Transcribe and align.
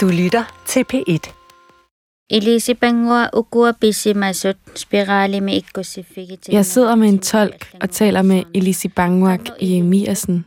Du 0.00 0.08
lytter 0.08 0.62
til 0.66 0.84
P1. 0.92 1.32
Ilisipangua 2.30 3.28
ukua 3.32 3.72
pisimasut 3.72 4.56
spirali 4.74 5.40
med 5.40 5.62
Jeg 6.52 6.66
sidder 6.66 6.94
med 6.94 7.08
en 7.08 7.18
tolk 7.18 7.72
og 7.80 7.90
taler 7.90 8.22
med 8.22 8.42
Elisi 8.54 8.88
Bangwak 8.88 9.40
i 9.58 9.76
Emiasen, 9.76 10.44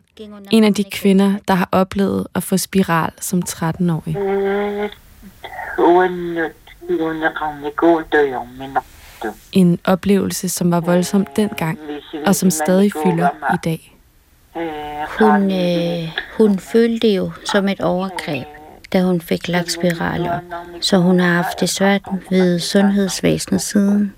en 0.52 0.64
af 0.64 0.74
de 0.74 0.84
kvinder, 0.84 1.34
der 1.48 1.54
har 1.54 1.70
oplevet 1.72 2.28
at 2.36 2.44
få 2.44 2.58
spiral 2.58 3.12
som 3.20 3.44
13-årig. 3.50 4.18
En 9.52 9.80
oplevelse, 9.86 10.50
som 10.50 10.72
var 10.72 10.80
voldsom 10.80 11.26
dengang, 11.36 11.80
og 12.26 12.36
som 12.36 12.50
stadig 12.50 12.92
fylder 13.06 13.30
i 13.54 13.58
dag. 13.64 13.90
Hun, 15.20 15.52
øh, 15.52 16.10
hun 16.38 16.60
følte 16.60 17.08
jo 17.08 17.32
som 17.46 17.68
et 17.68 17.82
overgreb, 17.82 18.48
da 18.94 19.02
hun 19.02 19.22
fik 19.22 19.48
lagt 19.48 19.72
spiraler. 19.72 20.40
Så 20.82 20.98
hun 20.98 21.20
har 21.20 21.34
haft 21.34 21.60
det 21.60 21.70
svært 21.70 22.02
ved 22.30 22.60
sundhedsvæsenet 22.60 23.62
siden. 23.62 24.14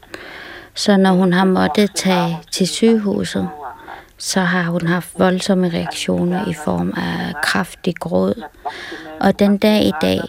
Så 0.73 0.97
når 0.97 1.11
hun 1.11 1.33
har 1.33 1.45
måttet 1.45 1.91
tage 1.95 2.37
til 2.51 2.67
sygehuset, 2.67 3.49
så 4.17 4.39
har 4.39 4.63
hun 4.63 4.87
haft 4.87 5.09
voldsomme 5.17 5.69
reaktioner 5.69 6.49
i 6.49 6.53
form 6.53 6.93
af 6.97 7.33
kraftig 7.43 7.95
gråd. 7.95 8.43
Og 9.19 9.39
den 9.39 9.57
dag 9.57 9.83
i 9.83 9.91
dag, 10.01 10.19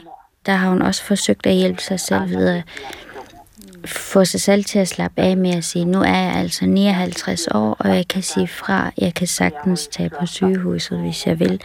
der 0.47 0.53
har 0.53 0.69
hun 0.69 0.83
også 0.83 1.03
forsøgt 1.03 1.47
at 1.47 1.55
hjælpe 1.55 1.83
sig 1.83 2.01
selv 2.01 2.31
ved 2.31 2.49
at 2.49 2.63
få 3.85 4.25
sig 4.25 4.41
selv 4.41 4.65
til 4.65 4.79
at 4.79 4.89
slappe 4.89 5.23
af 5.23 5.37
med 5.37 5.51
at 5.51 5.65
sige, 5.65 5.85
nu 5.85 6.01
er 6.01 6.17
jeg 6.17 6.33
altså 6.37 6.67
59 6.67 7.49
år, 7.55 7.77
og 7.79 7.97
jeg 7.97 8.09
kan 8.09 8.23
sige 8.23 8.49
fra, 8.49 8.91
jeg 8.99 9.15
kan 9.15 9.27
sagtens 9.27 9.87
tage 9.87 10.11
på 10.21 10.27
sygehuset, 10.27 10.99
hvis 10.99 11.27
jeg 11.27 11.41
vil. 11.41 11.61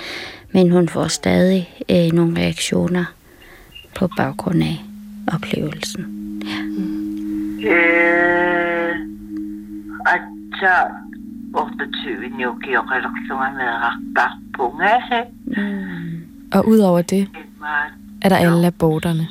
Men 0.54 0.72
hun 0.72 0.90
får 0.90 1.08
stadig 1.08 1.70
øh, 1.90 2.12
nogle 2.14 2.38
reaktioner 2.38 3.06
på 4.00 4.08
baggrund 4.18 4.64
af 4.64 4.78
oplevelsen. 5.34 6.06
Ja. 6.44 7.72
Øh, 7.72 8.96
mm. 15.46 16.22
Og 16.54 16.68
udover 16.68 17.02
det, 17.02 17.28
er 18.22 18.30
der 18.30 18.36
alle 18.36 18.68
aborterne. 18.68 19.28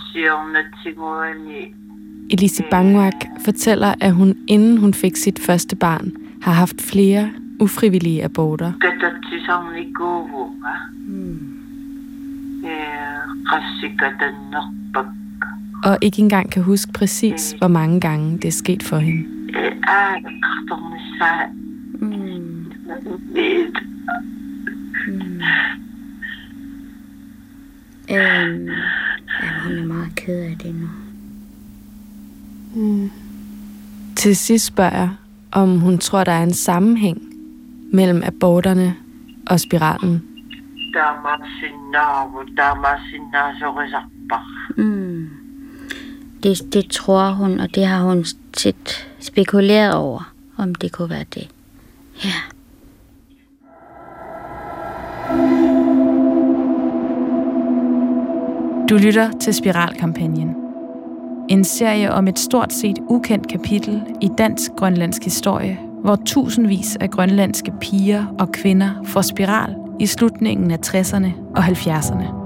Elise 2.30 2.64
Bangwak 2.70 3.14
fortæller, 3.44 3.94
at 4.00 4.12
hun 4.12 4.36
inden 4.48 4.76
hun 4.76 4.94
fik 4.94 5.16
sit 5.16 5.38
første 5.38 5.76
barn, 5.76 6.12
har 6.42 6.52
haft 6.52 6.80
flere 6.80 7.30
ufrivillige 7.60 8.24
aborter. 8.24 8.72
Og 15.84 15.98
ikke 16.00 16.18
engang 16.18 16.50
kan 16.50 16.62
huske 16.62 16.92
præcis, 16.92 17.54
hvor 17.58 17.68
mange 17.68 18.00
gange 18.00 18.36
det 18.36 18.44
er 18.44 18.52
sket 18.52 18.82
for 18.82 18.96
hende. 18.96 19.22
Mm. 22.00 22.60
Øhm, 28.10 28.68
ja, 29.42 29.60
hun 29.64 29.78
er 29.78 29.86
meget 29.86 30.14
ked 30.16 30.40
af 30.42 30.56
det 30.62 30.74
nu. 30.74 30.88
Mm. 32.74 33.10
Til 34.16 34.36
sidst 34.36 34.66
spørger 34.66 34.96
jeg, 34.96 35.10
om 35.52 35.78
hun 35.78 35.98
tror, 35.98 36.24
der 36.24 36.32
er 36.32 36.42
en 36.42 36.52
sammenhæng 36.52 37.22
mellem 37.92 38.22
aborterne 38.24 38.94
og 39.46 39.60
spiralen. 39.60 40.29
Mm. 44.76 45.30
Det, 46.42 46.72
det 46.72 46.90
tror 46.90 47.30
hun, 47.30 47.60
og 47.60 47.74
det 47.74 47.86
har 47.86 48.02
hun 48.02 48.24
tit 48.52 49.08
spekuleret 49.20 49.94
over, 49.94 50.32
om 50.56 50.74
det 50.74 50.92
kunne 50.92 51.10
være 51.10 51.24
det. 51.34 51.48
Ja. 52.24 52.34
Du 58.90 58.96
lytter 58.96 59.30
til 59.40 59.54
Spiralkampagnen. 59.54 60.56
En 61.48 61.64
serie 61.64 62.12
om 62.12 62.28
et 62.28 62.38
stort 62.38 62.72
set 62.72 62.98
ukendt 63.08 63.48
kapitel 63.48 64.02
i 64.22 64.28
dansk-grønlandsk 64.38 65.24
historie, 65.24 65.78
hvor 66.02 66.18
tusindvis 66.26 66.96
af 66.96 67.10
grønlandske 67.10 67.72
piger 67.80 68.26
og 68.38 68.52
kvinder 68.52 68.90
får 69.04 69.22
spiral 69.22 69.79
i 70.00 70.06
slutningen 70.06 70.70
af 70.70 70.78
60'erne 70.86 71.28
og 71.56 71.64
70'erne. 71.64 72.40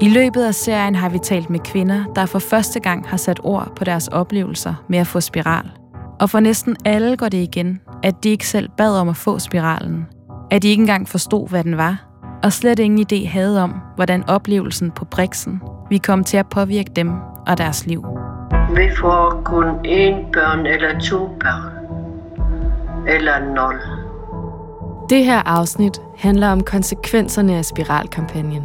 I 0.00 0.08
løbet 0.08 0.44
af 0.44 0.54
serien 0.54 0.94
har 0.94 1.08
vi 1.08 1.18
talt 1.18 1.50
med 1.50 1.60
kvinder, 1.60 2.04
der 2.14 2.26
for 2.26 2.38
første 2.38 2.80
gang 2.80 3.08
har 3.08 3.16
sat 3.16 3.40
ord 3.42 3.72
på 3.76 3.84
deres 3.84 4.08
oplevelser 4.08 4.74
med 4.88 4.98
at 4.98 5.06
få 5.06 5.20
spiral. 5.20 5.70
Og 6.20 6.30
for 6.30 6.40
næsten 6.40 6.76
alle 6.84 7.16
går 7.16 7.28
det 7.28 7.38
igen, 7.38 7.80
at 8.02 8.24
de 8.24 8.28
ikke 8.28 8.46
selv 8.46 8.68
bad 8.76 8.98
om 8.98 9.08
at 9.08 9.16
få 9.16 9.38
spiralen. 9.38 10.06
At 10.50 10.62
de 10.62 10.68
ikke 10.68 10.80
engang 10.80 11.08
forstod, 11.08 11.48
hvad 11.48 11.64
den 11.64 11.76
var, 11.76 12.08
og 12.42 12.52
slet 12.52 12.78
ingen 12.78 13.06
idé 13.12 13.28
havde 13.28 13.62
om, 13.62 13.74
hvordan 13.96 14.28
oplevelsen 14.28 14.90
på 14.90 15.04
Brixen 15.04 15.62
vi 15.90 15.98
kom 15.98 16.24
til 16.24 16.36
at 16.36 16.46
påvirke 16.46 16.90
dem 16.96 17.12
og 17.46 17.58
deres 17.58 17.86
liv. 17.86 18.04
Vi 18.74 18.90
får 19.00 19.42
kun 19.44 19.64
én 19.86 20.32
børn 20.32 20.66
eller 20.66 21.00
to 21.00 21.18
børn. 21.26 21.72
Eller 23.08 23.38
nul. 23.38 24.01
Det 25.10 25.24
her 25.24 25.42
afsnit 25.46 26.00
handler 26.18 26.48
om 26.48 26.60
konsekvenserne 26.60 27.56
af 27.56 27.64
spiralkampagnen. 27.64 28.62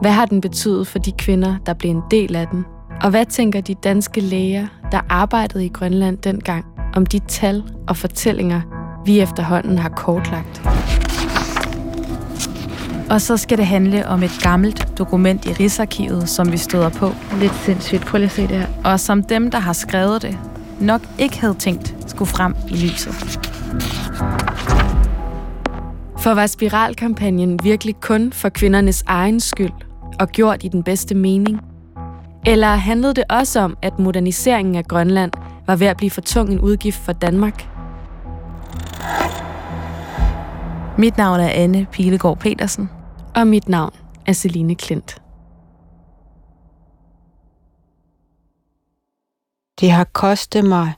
Hvad 0.00 0.10
har 0.10 0.26
den 0.26 0.40
betydet 0.40 0.86
for 0.86 0.98
de 0.98 1.12
kvinder, 1.12 1.56
der 1.66 1.74
blev 1.74 1.90
en 1.90 2.02
del 2.10 2.36
af 2.36 2.46
den? 2.46 2.64
Og 3.02 3.10
hvad 3.10 3.26
tænker 3.26 3.60
de 3.60 3.74
danske 3.74 4.20
læger, 4.20 4.66
der 4.92 5.00
arbejdede 5.08 5.64
i 5.64 5.68
Grønland 5.68 6.18
dengang, 6.18 6.64
om 6.94 7.06
de 7.06 7.18
tal 7.18 7.62
og 7.88 7.96
fortællinger, 7.96 8.60
vi 9.04 9.20
efterhånden 9.20 9.78
har 9.78 9.88
kortlagt? 9.88 10.62
Og 13.10 13.20
så 13.20 13.36
skal 13.36 13.58
det 13.58 13.66
handle 13.66 14.08
om 14.08 14.22
et 14.22 14.32
gammelt 14.42 14.98
dokument 14.98 15.46
i 15.46 15.52
Rigsarkivet, 15.52 16.28
som 16.28 16.52
vi 16.52 16.56
støder 16.56 16.88
på. 16.88 17.10
Lidt 17.40 17.54
sindssygt. 17.54 18.06
Prøv 18.06 18.18
lige 18.18 18.26
at 18.26 18.32
se 18.32 18.42
det 18.42 18.56
her. 18.56 18.66
Og 18.84 19.00
som 19.00 19.22
dem, 19.22 19.50
der 19.50 19.58
har 19.58 19.72
skrevet 19.72 20.22
det, 20.22 20.38
nok 20.80 21.00
ikke 21.18 21.40
havde 21.40 21.54
tænkt 21.54 21.94
skulle 22.06 22.28
frem 22.28 22.56
i 22.68 22.76
lyset. 22.76 23.40
For 26.18 26.34
var 26.34 26.46
spiralkampagnen 26.46 27.58
virkelig 27.62 27.96
kun 28.00 28.32
for 28.32 28.48
kvindernes 28.48 29.04
egen 29.06 29.40
skyld 29.40 29.72
og 30.20 30.28
gjort 30.28 30.64
i 30.64 30.68
den 30.68 30.82
bedste 30.82 31.14
mening? 31.14 31.60
Eller 32.46 32.68
handlede 32.68 33.14
det 33.14 33.24
også 33.30 33.60
om, 33.60 33.76
at 33.82 33.98
moderniseringen 33.98 34.74
af 34.74 34.84
Grønland 34.84 35.32
var 35.66 35.76
ved 35.76 35.86
at 35.86 35.96
blive 35.96 36.10
for 36.10 36.20
tung 36.20 36.50
en 36.52 36.60
udgift 36.60 36.98
for 36.98 37.12
Danmark? 37.12 37.68
Mit 40.98 41.16
navn 41.16 41.40
er 41.40 41.48
Anne 41.48 41.86
Pilegaard 41.92 42.38
Petersen. 42.38 42.90
Og 43.34 43.46
mit 43.46 43.68
navn 43.68 43.94
er 44.26 44.32
Celine 44.32 44.74
Klint. 44.74 45.22
Det 49.80 49.90
har 49.90 50.04
kostet 50.04 50.64
mig 50.64 50.92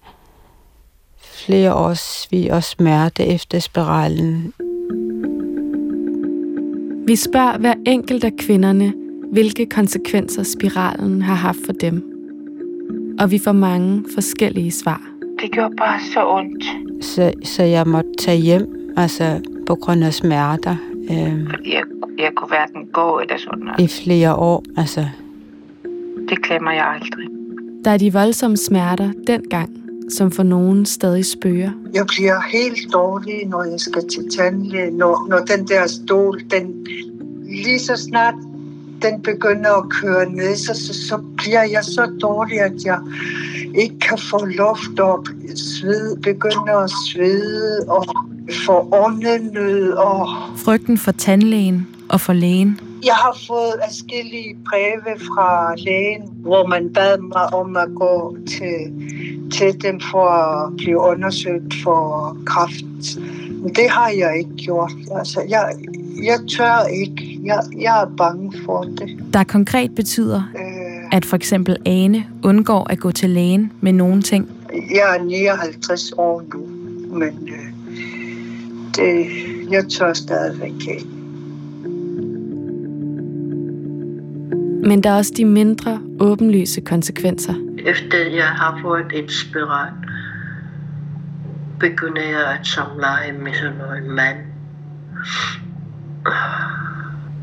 flere 1.17 1.75
års 1.75 2.01
svig 2.01 2.53
og 2.53 2.65
smerte 2.65 3.27
efter 3.27 3.59
spiralen. 3.59 4.55
Vi 7.09 7.17
spørger 7.17 7.59
hver 7.59 7.75
enkelt 7.87 8.25
af 8.25 8.33
kvinderne, 8.39 8.93
hvilke 9.33 9.67
konsekvenser 9.67 10.43
spiralen 10.43 11.23
har 11.23 11.35
haft 11.35 11.59
for 11.67 11.73
dem. 11.73 12.05
Og 13.21 13.31
vi 13.31 13.39
får 13.39 13.53
mange 13.53 14.05
forskellige 14.15 14.71
svar. 14.71 15.03
Det 15.43 15.51
gjorde 15.51 15.75
bare 15.77 16.01
så 16.15 16.29
ondt. 16.29 16.65
Så, 17.05 17.33
så 17.45 17.63
jeg 17.63 17.87
måtte 17.87 18.11
tage 18.19 18.39
hjem, 18.39 18.93
altså 18.97 19.41
på 19.67 19.75
grund 19.75 20.05
af 20.05 20.15
smerter. 20.15 20.77
Øh, 21.11 21.51
Fordi 21.51 21.75
jeg, 21.75 21.83
jeg 22.19 22.31
kunne 22.37 22.49
hverken 22.49 22.87
gå 22.93 23.19
eller 23.21 23.37
sådan 23.39 23.59
noget. 23.59 23.81
I 23.81 24.04
flere 24.04 24.34
år, 24.34 24.65
altså. 24.77 25.07
Det 26.28 26.43
glemmer 26.43 26.72
jeg 26.72 26.87
aldrig. 26.87 27.28
Der 27.84 27.91
er 27.91 27.99
de 27.99 28.13
voldsomme 28.13 28.57
smerter 28.57 29.11
dengang, 29.27 29.78
som 30.09 30.31
for 30.31 30.43
nogen 30.43 30.87
stadig 30.87 31.27
spøger. 31.27 31.71
Jeg 31.95 32.07
bliver 32.07 32.41
helt 32.53 32.93
dårlig, 32.93 33.47
når 33.47 33.65
jeg 33.65 33.81
skal 33.81 34.09
til 34.09 34.31
tandlæge, 34.37 34.91
når, 34.91 35.27
når 35.28 35.39
den 35.39 35.69
der 35.69 35.87
stol, 35.87 36.41
den 36.51 36.87
lige 37.45 37.78
så 37.78 37.97
snart 37.97 38.34
den 39.03 39.22
begynder 39.22 39.72
at 39.72 39.89
køre 39.91 40.33
ned, 40.33 40.57
så, 40.57 40.75
så, 40.75 41.07
så 41.09 41.19
bliver 41.37 41.63
jeg 41.63 41.84
så 41.84 42.10
dårlig, 42.21 42.60
at 42.60 42.84
jeg 42.84 42.99
ikke 43.75 43.99
kan 43.99 44.19
få 44.19 44.45
luft 44.45 45.01
op. 45.01 45.27
Sved, 45.57 46.16
begynder 46.16 46.77
at 46.77 46.91
svede 47.07 47.84
og 47.89 48.04
få 48.66 48.89
åndenød. 48.93 49.93
Og... 49.93 50.28
Frygten 50.57 50.99
for 50.99 51.13
tandlægen 51.13 51.89
og 52.09 52.21
for 52.21 52.33
lægen. 52.33 52.81
Jeg 53.04 53.15
har 53.15 53.39
fået 53.48 53.74
forskellige 53.86 54.56
breve 54.68 55.18
fra 55.18 55.74
lægen, 55.77 56.22
hvor 56.34 56.66
man 56.66 56.92
bad 56.92 57.18
mig 57.18 57.54
om 57.54 57.77
at 57.77 57.89
gå 57.95 58.36
til, 58.47 58.92
til 59.53 59.83
dem 59.83 60.00
for 60.10 60.28
at 60.28 60.77
blive 60.77 60.98
undersøgt 60.98 61.74
for 61.84 62.36
kræft. 62.47 63.18
Men 63.50 63.74
det 63.74 63.91
har 63.91 64.09
jeg 64.09 64.39
ikke 64.39 64.54
gjort. 64.56 64.92
Altså, 65.15 65.45
jeg, 65.48 65.74
jeg 66.22 66.39
tør 66.56 66.86
ikke 66.86 67.39
Jeg, 67.45 67.62
jeg 67.78 68.03
er 68.03 68.16
bange 68.16 68.53
for 68.65 68.83
det. 68.83 69.24
Der 69.33 69.44
konkret 69.44 69.94
betyder, 69.94 70.42
Øh, 70.54 70.89
at 71.12 71.24
for 71.24 71.36
eksempel 71.36 71.77
Ane 71.86 72.27
undgår 72.44 72.86
at 72.91 72.98
gå 72.98 73.10
til 73.10 73.30
lægen 73.30 73.72
med 73.80 73.92
nogle 73.92 74.22
ting. 74.22 74.48
jeg 74.94 75.16
er 75.18 75.24
59 75.24 76.12
år 76.12 76.42
nu, 76.54 76.66
men 77.18 77.48
øh, 77.48 77.72
det, 78.97 79.27
jeg 79.71 79.84
tør 79.89 80.12
stadigvæk 80.12 80.72
ikke. 80.89 81.17
Men 84.89 85.03
der 85.03 85.11
er 85.11 85.17
også 85.17 85.33
de 85.37 85.45
mindre 85.45 86.01
åbenlyse 86.21 86.81
konsekvenser. 86.81 87.55
Efter 87.87 88.19
jeg 88.19 88.47
har 88.47 88.79
fået 88.83 89.07
et 89.15 89.31
spiral, 89.33 89.93
begynder 91.81 92.23
jeg 92.23 92.59
at 92.61 92.67
samleje 92.67 93.33
med 93.33 93.55
sådan 93.55 94.05
en 94.05 94.11
mand. 94.11 94.37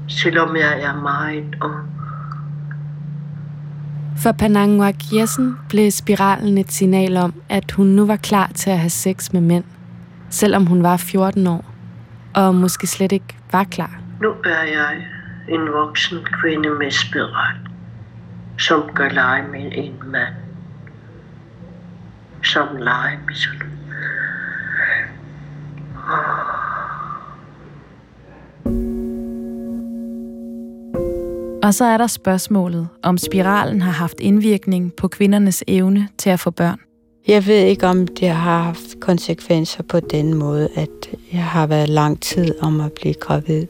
Selvom 0.07 0.55
jeg 0.55 0.81
er 0.81 1.01
meget 1.01 1.55
ung. 1.63 1.75
For 4.17 4.31
Pananguak 4.31 4.95
Jessen 5.13 5.57
blev 5.69 5.91
spiralen 5.91 6.57
et 6.57 6.71
signal 6.71 7.17
om, 7.17 7.33
at 7.49 7.71
hun 7.71 7.87
nu 7.87 8.05
var 8.05 8.15
klar 8.15 8.51
til 8.55 8.69
at 8.69 8.79
have 8.79 8.89
sex 8.89 9.33
med 9.33 9.41
mænd, 9.41 9.63
selvom 10.29 10.65
hun 10.65 10.83
var 10.83 10.97
14 10.97 11.47
år, 11.47 11.65
og 12.33 12.55
måske 12.55 12.87
slet 12.87 13.11
ikke 13.11 13.35
var 13.51 13.63
klar. 13.63 13.99
Nu 14.21 14.29
er 14.29 14.63
jeg 14.63 15.05
en 15.49 15.73
voksen 15.73 16.17
kvinde 16.41 16.69
med 16.69 16.91
spiral, 16.91 17.55
som 18.57 18.93
kan 18.95 19.11
lege 19.11 19.47
med 19.47 19.71
en 19.73 20.11
mand. 20.11 20.35
Som 22.43 22.67
leger 22.77 23.17
med 23.25 23.35
sådan 23.35 23.75
Og 31.63 31.73
så 31.73 31.85
er 31.85 31.97
der 31.97 32.07
spørgsmålet, 32.07 32.87
om 33.03 33.17
spiralen 33.17 33.81
har 33.81 33.91
haft 33.91 34.19
indvirkning 34.19 34.93
på 34.93 35.07
kvindernes 35.07 35.63
evne 35.67 36.07
til 36.17 36.29
at 36.29 36.39
få 36.39 36.51
børn. 36.51 36.79
Jeg 37.27 37.47
ved 37.47 37.59
ikke, 37.59 37.87
om 37.87 38.07
det 38.07 38.29
har 38.29 38.63
haft 38.63 38.99
konsekvenser 39.01 39.83
på 39.83 39.99
den 39.99 40.33
måde, 40.33 40.69
at 40.75 41.09
jeg 41.33 41.43
har 41.43 41.67
været 41.67 41.89
lang 41.89 42.21
tid 42.21 42.61
om 42.61 42.81
at 42.81 42.91
blive 42.91 43.13
gravid. 43.13 43.67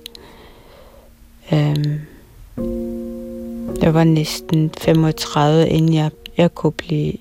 Øhm, 1.54 2.02
jeg 3.82 3.94
var 3.94 4.04
næsten 4.04 4.72
35, 4.82 5.68
inden 5.68 5.94
jeg, 5.94 6.12
jeg 6.38 6.56
kunne 6.56 6.72
blive 6.72 7.14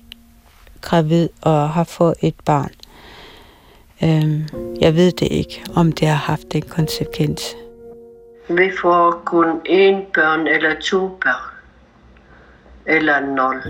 gravid 0.81 1.29
og 1.41 1.69
har 1.69 1.83
fået 1.83 2.15
et 2.21 2.35
barn. 2.45 2.71
Øhm, 4.03 4.47
jeg 4.81 4.95
ved 4.95 5.11
det 5.11 5.27
ikke, 5.31 5.65
om 5.75 5.91
det 5.91 6.07
har 6.07 6.15
haft 6.15 6.55
en 6.55 6.61
konsekvens. 6.61 7.55
Vi 8.49 8.71
får 8.81 9.21
kun 9.25 9.45
én 9.69 10.11
børn 10.13 10.47
eller 10.47 10.75
to 10.81 11.07
børn. 11.07 11.55
Eller 12.85 13.19
nul. 13.19 13.61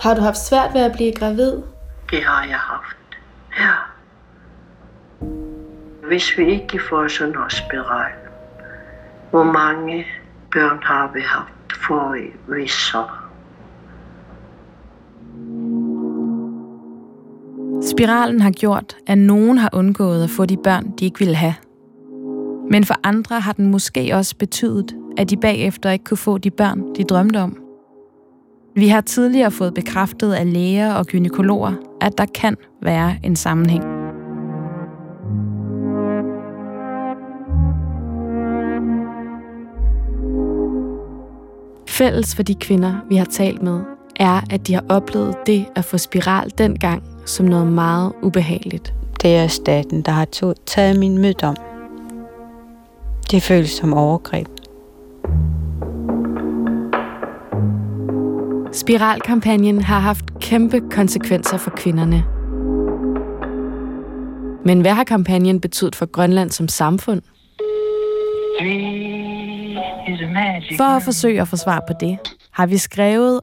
Har 0.00 0.14
du 0.14 0.20
haft 0.20 0.38
svært 0.38 0.74
ved 0.74 0.80
at 0.80 0.92
blive 0.92 1.12
gravid? 1.12 1.62
Det 2.10 2.22
har 2.24 2.44
jeg 2.44 2.58
haft. 2.58 2.96
Ja. 3.58 3.72
Hvis 6.06 6.38
vi 6.38 6.50
ikke 6.50 6.80
får 6.88 7.08
sådan 7.08 7.32
noget 7.32 7.52
spiral, 7.52 8.23
hvor 9.34 9.44
mange 9.44 10.06
børn 10.52 10.78
har 10.82 11.10
vi 11.14 11.20
haft, 11.20 11.72
for 11.86 12.16
vi 12.54 12.68
så. 12.68 13.04
Spiralen 17.90 18.40
har 18.40 18.50
gjort, 18.50 18.96
at 19.06 19.18
nogen 19.18 19.58
har 19.58 19.70
undgået 19.72 20.24
at 20.24 20.30
få 20.30 20.46
de 20.46 20.56
børn, 20.56 20.90
de 20.98 21.04
ikke 21.04 21.18
ville 21.18 21.34
have. 21.34 21.54
Men 22.70 22.84
for 22.84 22.94
andre 23.04 23.40
har 23.40 23.52
den 23.52 23.70
måske 23.70 24.10
også 24.14 24.36
betydet, 24.36 24.96
at 25.18 25.30
de 25.30 25.36
bagefter 25.36 25.90
ikke 25.90 26.04
kunne 26.04 26.18
få 26.18 26.38
de 26.38 26.50
børn, 26.50 26.94
de 26.94 27.04
drømte 27.04 27.36
om. 27.36 27.56
Vi 28.74 28.88
har 28.88 29.00
tidligere 29.00 29.50
fået 29.50 29.74
bekræftet 29.74 30.32
af 30.32 30.52
læger 30.52 30.94
og 30.94 31.06
gynekologer, 31.06 31.72
at 32.00 32.18
der 32.18 32.26
kan 32.34 32.56
være 32.82 33.16
en 33.22 33.36
sammenhæng. 33.36 33.93
Fælles 42.04 42.34
for 42.34 42.42
de 42.42 42.54
kvinder, 42.54 42.94
vi 43.08 43.16
har 43.16 43.24
talt 43.24 43.62
med, 43.62 43.80
er, 44.16 44.40
at 44.50 44.66
de 44.66 44.74
har 44.74 44.84
oplevet 44.88 45.34
det 45.46 45.66
at 45.76 45.84
få 45.84 45.98
spiral 45.98 46.52
dengang 46.58 47.02
som 47.26 47.46
noget 47.46 47.66
meget 47.66 48.12
ubehageligt. 48.22 48.94
Det 49.22 49.36
er 49.36 49.46
staten, 49.46 50.02
der 50.02 50.12
har 50.12 50.24
to- 50.24 50.54
taget 50.66 50.98
min 50.98 51.18
mødom. 51.18 51.56
Det 53.30 53.42
føles 53.42 53.70
som 53.70 53.94
overgreb. 53.94 54.46
Spiralkampagnen 58.72 59.82
har 59.82 59.98
haft 59.98 60.24
kæmpe 60.40 60.80
konsekvenser 60.90 61.56
for 61.56 61.70
kvinderne. 61.70 62.24
Men 64.64 64.80
hvad 64.80 64.92
har 64.92 65.04
kampagnen 65.04 65.60
betydet 65.60 65.96
for 65.96 66.06
Grønland 66.06 66.50
som 66.50 66.68
samfund? 66.68 67.22
For 70.76 70.96
at 70.96 71.02
forsøge 71.02 71.40
at 71.40 71.48
få 71.48 71.56
svar 71.56 71.84
på 71.86 71.92
det, 72.00 72.18
har 72.50 72.66
vi 72.66 72.78
skrevet 72.78 73.40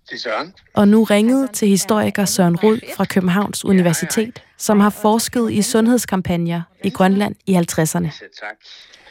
og 0.74 0.88
nu 0.88 1.04
ringet 1.04 1.52
til 1.52 1.68
historiker 1.68 2.26
Søren 2.26 2.56
Rud 2.56 2.80
fra 2.96 3.06
Københavns 3.06 3.66
Universitet, 3.66 4.42
som 4.58 4.80
har 4.80 4.90
forsket 4.90 5.52
i 5.52 5.62
sundhedskampagner 5.62 6.62
i 6.84 6.90
Grønland 6.90 7.36
i 7.46 7.56
50'erne. 7.56 7.84
Selv 7.86 8.32
tak. 8.40 8.56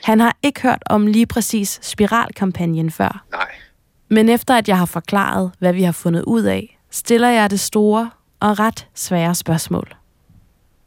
Han 0.05 0.21
har 0.21 0.37
ikke 0.43 0.63
hørt 0.63 0.83
om 0.87 1.07
lige 1.07 1.27
præcis 1.27 1.79
spiralkampagnen 1.83 2.91
før, 2.91 3.25
Nej. 3.33 3.49
men 4.09 4.29
efter 4.29 4.55
at 4.55 4.69
jeg 4.69 4.79
har 4.79 4.87
forklaret, 4.87 5.51
hvad 5.59 5.73
vi 5.73 5.83
har 5.83 5.93
fundet 5.93 6.23
ud 6.23 6.43
af, 6.43 6.79
stiller 6.91 7.29
jeg 7.29 7.51
det 7.51 7.61
store 7.61 8.11
og 8.41 8.59
ret 8.59 8.89
svære 8.95 9.35
spørgsmål. 9.35 9.95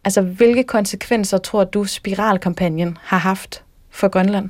Altså, 0.06 0.21
hvilke 0.21 0.63
konsekvenser 0.63 1.38
tror 1.38 1.63
du, 1.63 1.86
spiralkampagnen 1.86 2.98
har 3.01 3.18
haft 3.18 3.63
for 3.89 4.07
Grønland? 4.07 4.50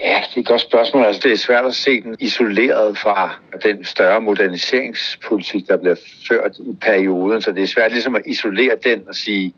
Ja, 0.00 0.22
det 0.30 0.36
er 0.36 0.40
et 0.40 0.46
godt 0.46 0.60
spørgsmål. 0.60 1.04
Altså, 1.04 1.20
det 1.24 1.32
er 1.32 1.36
svært 1.36 1.64
at 1.64 1.74
se 1.74 2.00
den 2.00 2.16
isoleret 2.20 2.98
fra 2.98 3.38
den 3.64 3.84
større 3.84 4.20
moderniseringspolitik, 4.20 5.68
der 5.68 5.76
bliver 5.76 5.96
ført 6.28 6.56
i 6.58 6.76
perioden. 6.80 7.42
Så 7.42 7.52
det 7.52 7.62
er 7.62 7.66
svært 7.66 7.92
ligesom 7.92 8.14
at 8.14 8.22
isolere 8.26 8.76
den 8.84 9.02
og 9.08 9.14
sige, 9.14 9.54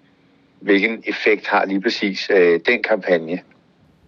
hvilken 0.61 1.03
effekt 1.07 1.47
har 1.47 1.65
lige 1.65 1.81
præcis 1.81 2.31
øh, 2.31 2.61
den 2.67 2.83
kampagne. 2.83 3.41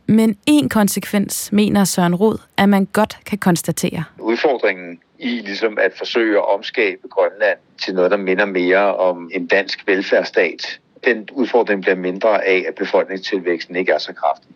Men 0.06 0.38
en 0.46 0.68
konsekvens, 0.68 1.52
mener 1.52 1.84
Søren 1.84 2.14
Rod, 2.14 2.38
at 2.56 2.68
man 2.68 2.84
godt 2.84 3.18
kan 3.26 3.38
konstatere. 3.38 4.04
Udfordringen 4.18 4.98
i 5.18 5.28
ligesom 5.28 5.78
at 5.80 5.92
forsøge 5.98 6.36
at 6.36 6.54
omskabe 6.54 7.08
Grønland 7.10 7.58
til 7.84 7.94
noget, 7.94 8.10
der 8.10 8.16
minder 8.16 8.44
mere 8.44 8.96
om 8.96 9.30
en 9.34 9.46
dansk 9.46 9.86
velfærdsstat. 9.86 10.80
Den 11.04 11.28
udfordring 11.32 11.82
bliver 11.82 11.96
mindre 11.96 12.44
af, 12.44 12.64
at 12.68 12.74
befolkningstilvæksten 12.74 13.76
ikke 13.76 13.92
er 13.92 13.98
så 13.98 14.12
kraftig. 14.12 14.48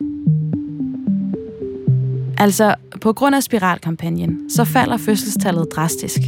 Altså, 2.41 2.75
på 3.01 3.13
grund 3.13 3.35
af 3.35 3.43
spiralkampagnen, 3.43 4.51
så 4.51 4.65
falder 4.65 4.97
fødselstallet 4.97 5.69
drastisk. 5.77 6.21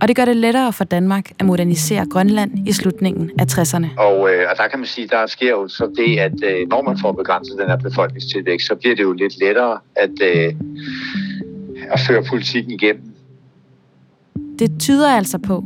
Og 0.00 0.08
det 0.08 0.16
gør 0.16 0.24
det 0.24 0.36
lettere 0.36 0.72
for 0.72 0.84
Danmark 0.84 1.30
at 1.38 1.46
modernisere 1.46 2.06
Grønland 2.06 2.68
i 2.68 2.72
slutningen 2.72 3.30
af 3.38 3.44
60'erne. 3.52 3.86
Og, 3.98 4.34
øh, 4.34 4.46
og 4.50 4.56
der 4.56 4.68
kan 4.70 4.78
man 4.78 4.86
sige, 4.86 5.08
der 5.08 5.26
sker 5.26 5.50
jo 5.50 5.68
så 5.68 5.90
det, 5.96 6.18
at 6.18 6.32
øh, 6.44 6.68
når 6.68 6.82
man 6.82 6.98
får 7.00 7.12
begrænset 7.12 7.58
den 7.58 7.66
her 7.66 7.76
befolkningstilvækst, 7.76 8.66
så 8.66 8.74
bliver 8.74 8.96
det 8.96 9.02
jo 9.02 9.12
lidt 9.12 9.38
lettere 9.40 9.78
at, 9.96 10.10
øh, 10.22 10.54
at 11.90 12.00
føre 12.08 12.22
politikken 12.30 12.72
igennem. 12.72 13.14
Det 14.58 14.70
tyder 14.80 15.10
altså 15.10 15.38
på, 15.38 15.64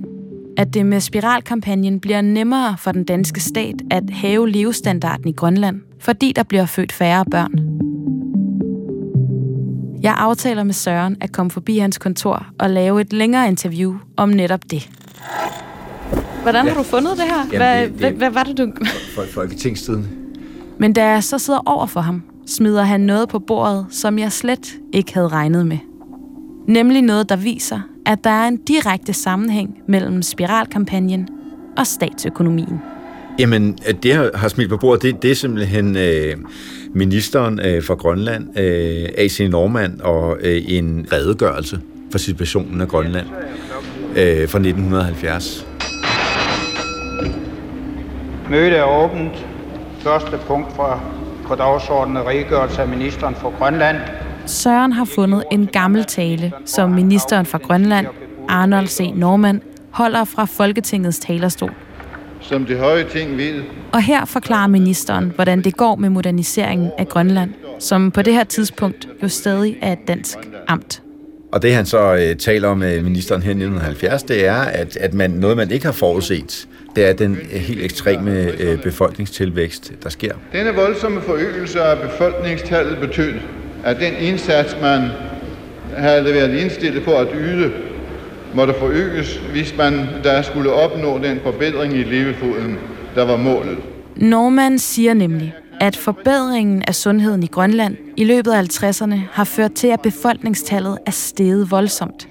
at 0.57 0.75
det 0.75 0.87
med 0.87 1.01
spiralkampagnen 1.01 2.01
bliver 2.01 2.21
nemmere 2.21 2.77
for 2.79 2.93
den 2.93 3.05
danske 3.05 3.41
stat 3.41 3.75
at 3.91 4.03
hæve 4.11 4.51
levestandarden 4.51 5.29
i 5.29 5.33
Grønland, 5.33 5.81
fordi 6.01 6.33
der 6.37 6.43
bliver 6.43 6.67
født 6.67 6.93
færre 6.93 7.25
børn. 7.31 7.87
Jeg 10.07 10.15
aftaler 10.19 10.63
med 10.65 10.73
Søren 10.75 11.17
at 11.21 11.33
komme 11.33 11.51
forbi 11.51 11.79
hans 11.79 11.99
kontor 11.99 12.47
og 12.59 12.71
lave 12.71 13.01
et 13.01 13.13
længere 13.13 13.49
interview 13.49 13.95
om 14.17 14.29
netop 14.29 14.61
det. 14.71 14.91
Hvordan 16.43 16.67
har 16.69 16.75
du 16.75 16.83
fundet 16.83 17.13
det 17.17 17.25
her? 17.25 17.37
Jamen, 17.37 17.57
Hvad, 17.57 17.81
det- 17.83 17.91
det- 17.93 17.99
hvad, 18.01 18.11
hvad 18.13 18.31
var 18.31 18.43
det, 18.43 18.59
du... 18.59 18.73
for 19.15 19.23
Folketingstiden. 19.35 20.09
Men 20.79 20.93
da 20.93 21.07
jeg 21.07 21.25
så 21.25 21.39
sidder 21.39 21.61
over 21.67 21.87
for 21.87 22.01
ham, 22.01 22.23
smider 22.47 22.83
han 22.83 23.01
noget 23.01 23.29
på 23.29 23.39
bordet, 23.39 23.87
som 23.91 24.19
jeg 24.19 24.33
slet 24.33 24.75
ikke 24.93 25.15
havde 25.15 25.29
regnet 25.29 25.67
med. 25.67 25.79
Nemlig 26.69 27.03
noget, 27.03 27.29
der 27.29 27.37
viser, 27.37 27.81
at 28.07 28.25
der 28.25 28.31
er 28.31 28.49
en 28.49 28.57
direkte 28.57 29.13
sammenhæng 29.13 29.77
mellem 29.89 30.23
spiralkampagnen 30.23 31.29
og 31.77 31.87
statsøkonomien. 31.87 32.81
Jamen, 33.39 33.79
at 33.87 34.03
det 34.03 34.15
har, 34.15 34.31
har 34.35 34.49
smidt 34.49 34.69
på 34.71 34.77
bordet, 34.77 35.03
det, 35.03 35.23
det 35.23 35.31
er 35.31 35.35
simpelthen 35.35 35.97
øh, 35.97 36.37
ministeren 36.95 37.61
øh, 37.61 37.83
for 37.83 37.95
Grønland, 37.95 38.59
øh, 38.59 39.09
AC 39.17 39.41
Normand, 39.51 40.01
og 40.01 40.39
øh, 40.41 40.63
en 40.69 41.07
redegørelse 41.13 41.81
for 42.11 42.19
situationen 42.19 42.81
af 42.81 42.89
Grønland 42.89 43.27
øh, 44.17 44.49
fra 44.49 44.59
1970. 44.59 45.67
Mødet 48.51 48.79
er 48.79 49.05
åbent. 49.05 49.47
Første 49.99 50.39
punkt 50.47 50.77
fra 50.77 51.01
på 51.47 51.55
dagsordenen 51.55 52.27
redegørelse 52.27 52.83
af 52.83 52.89
ministeren 52.89 53.35
for 53.35 53.59
Grønland. 53.59 53.97
Søren 54.47 54.93
har 54.93 55.05
fundet 55.05 55.45
en 55.53 55.67
gammel 55.67 56.05
tale, 56.05 56.53
som 56.65 56.91
ministeren 56.91 57.47
fra 57.47 57.59
Grønland, 57.59 58.07
Arnold 58.49 58.87
C. 58.87 59.13
Norman, 59.15 59.63
holder 59.91 60.25
fra 60.25 60.45
Folketingets 60.45 61.19
talerstol. 61.19 61.73
Som 62.41 62.65
det 62.65 62.79
høje 62.79 63.05
ting 63.05 63.37
ved. 63.37 63.63
Og 63.93 64.03
her 64.03 64.25
forklarer 64.25 64.67
ministeren, 64.67 65.33
hvordan 65.35 65.63
det 65.63 65.77
går 65.77 65.97
med 65.97 66.11
moderniseringen 66.11 66.91
af 66.99 67.09
Grønland, 67.09 67.51
som 67.79 68.11
på 68.11 68.23
det 68.23 68.33
her 68.33 68.45
tidspunkt 68.45 69.09
jo 69.23 69.29
stadig 69.29 69.77
er 69.83 69.93
et 69.93 70.09
dansk 70.09 70.39
amt. 70.69 71.03
Og 71.53 71.63
det 71.63 71.75
han 71.75 71.87
så 71.87 72.15
øh, 72.15 72.37
taler 72.37 72.69
om 72.69 72.79
med 72.79 73.03
ministeren 73.03 73.43
her 73.43 73.49
i 73.49 73.53
1970, 73.53 74.23
det 74.23 74.47
er, 74.47 74.61
at, 74.61 74.97
at 74.97 75.15
man, 75.15 75.31
noget 75.31 75.57
man 75.57 75.71
ikke 75.71 75.85
har 75.85 75.93
forudset, 75.93 76.69
det 76.97 77.09
er 77.09 77.13
den 77.13 77.39
helt 77.51 77.85
ekstreme 77.85 78.31
øh, 78.61 78.83
befolkningstilvækst, 78.83 79.93
der 80.03 80.09
sker. 80.09 80.35
Denne 80.53 80.75
voldsomme 80.75 81.21
forøgelse 81.21 81.81
af 81.81 82.09
befolkningstallet 82.09 82.99
betød, 82.99 83.35
at 83.85 83.97
den 84.01 84.15
indsats, 84.21 84.77
man 84.83 85.09
havde 85.97 86.25
været 86.25 86.59
indstillet 86.59 87.05
på 87.05 87.15
at 87.15 87.29
yde, 87.35 87.73
måtte 88.57 88.75
forøges, 88.79 89.37
hvis 89.53 89.75
man 89.79 90.07
der 90.25 90.43
skulle 90.43 90.73
opnå 90.73 91.19
den 91.19 91.41
forbedring 91.43 91.93
i 91.93 92.03
levefoden, 92.03 92.79
der 93.15 93.25
var 93.25 93.37
målet. 93.37 93.79
Norman 94.17 94.79
siger 94.79 95.15
nemlig, 95.15 95.55
at 95.81 95.97
forbedringen 95.97 96.83
af 96.83 96.95
sundheden 96.95 97.43
i 97.43 97.47
Grønland 97.47 97.97
i 98.17 98.25
løbet 98.25 98.53
af 98.53 98.63
50'erne 98.63 99.15
har 99.33 99.45
ført 99.45 99.73
til, 99.73 99.89
at 99.89 100.01
befolkningstallet 100.01 100.99
er 101.07 101.11
steget 101.11 101.71
voldsomt. 101.71 102.29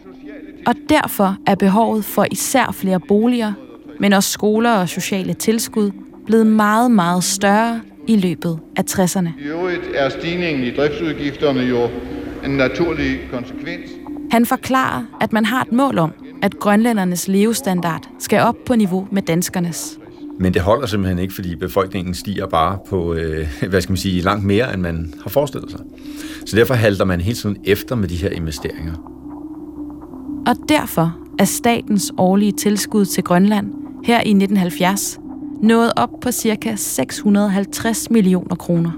Og 0.67 0.73
derfor 0.89 1.37
er 1.47 1.55
behovet 1.55 2.05
for 2.05 2.25
især 2.31 2.71
flere 2.73 2.99
boliger, 2.99 3.53
men 3.99 4.13
også 4.13 4.31
skoler 4.31 4.71
og 4.71 4.89
sociale 4.89 5.33
tilskud 5.33 5.91
blevet 6.25 6.47
meget, 6.47 6.91
meget 6.91 7.23
større 7.23 7.81
i 8.07 8.15
løbet 8.15 8.59
af 8.75 8.83
60'erne. 8.89 9.29
I 9.39 9.43
øvrigt 9.43 9.83
er 9.95 10.09
stigningen 10.09 10.63
i 10.63 10.71
driftsudgifterne 10.71 11.61
jo 11.61 11.89
en 12.45 12.51
naturlig 12.51 13.19
konsekvens. 13.31 13.94
Han 14.35 14.45
forklarer, 14.45 15.03
at 15.21 15.33
man 15.33 15.45
har 15.45 15.61
et 15.61 15.71
mål 15.71 15.97
om, 15.97 16.11
at 16.41 16.59
grønlændernes 16.59 17.27
levestandard 17.27 18.09
skal 18.19 18.41
op 18.41 18.55
på 18.65 18.75
niveau 18.75 19.07
med 19.11 19.21
danskernes. 19.21 19.99
Men 20.39 20.53
det 20.53 20.61
holder 20.61 20.87
simpelthen 20.87 21.19
ikke, 21.19 21.33
fordi 21.33 21.55
befolkningen 21.55 22.13
stiger 22.13 22.47
bare 22.47 22.77
på, 22.89 23.13
øh, 23.13 23.47
hvad 23.69 23.81
skal 23.81 23.91
man 23.91 23.97
sige, 23.97 24.21
langt 24.21 24.45
mere, 24.45 24.73
end 24.73 24.81
man 24.81 25.13
har 25.23 25.29
forestillet 25.29 25.71
sig. 25.71 25.79
Så 26.45 26.55
derfor 26.55 26.73
halter 26.73 27.05
man 27.05 27.21
hele 27.21 27.35
tiden 27.35 27.57
efter 27.63 27.95
med 27.95 28.07
de 28.07 28.15
her 28.15 28.29
investeringer. 28.29 28.93
Og 30.47 30.55
derfor 30.69 31.17
er 31.39 31.45
statens 31.45 32.11
årlige 32.17 32.51
tilskud 32.51 33.05
til 33.05 33.23
Grønland 33.23 33.71
her 34.05 34.17
i 34.17 34.29
1970 34.29 35.19
nået 35.61 35.91
op 35.95 36.09
på 36.21 36.31
ca. 36.31 36.75
650 36.75 38.09
millioner 38.09 38.55
kroner. 38.55 38.91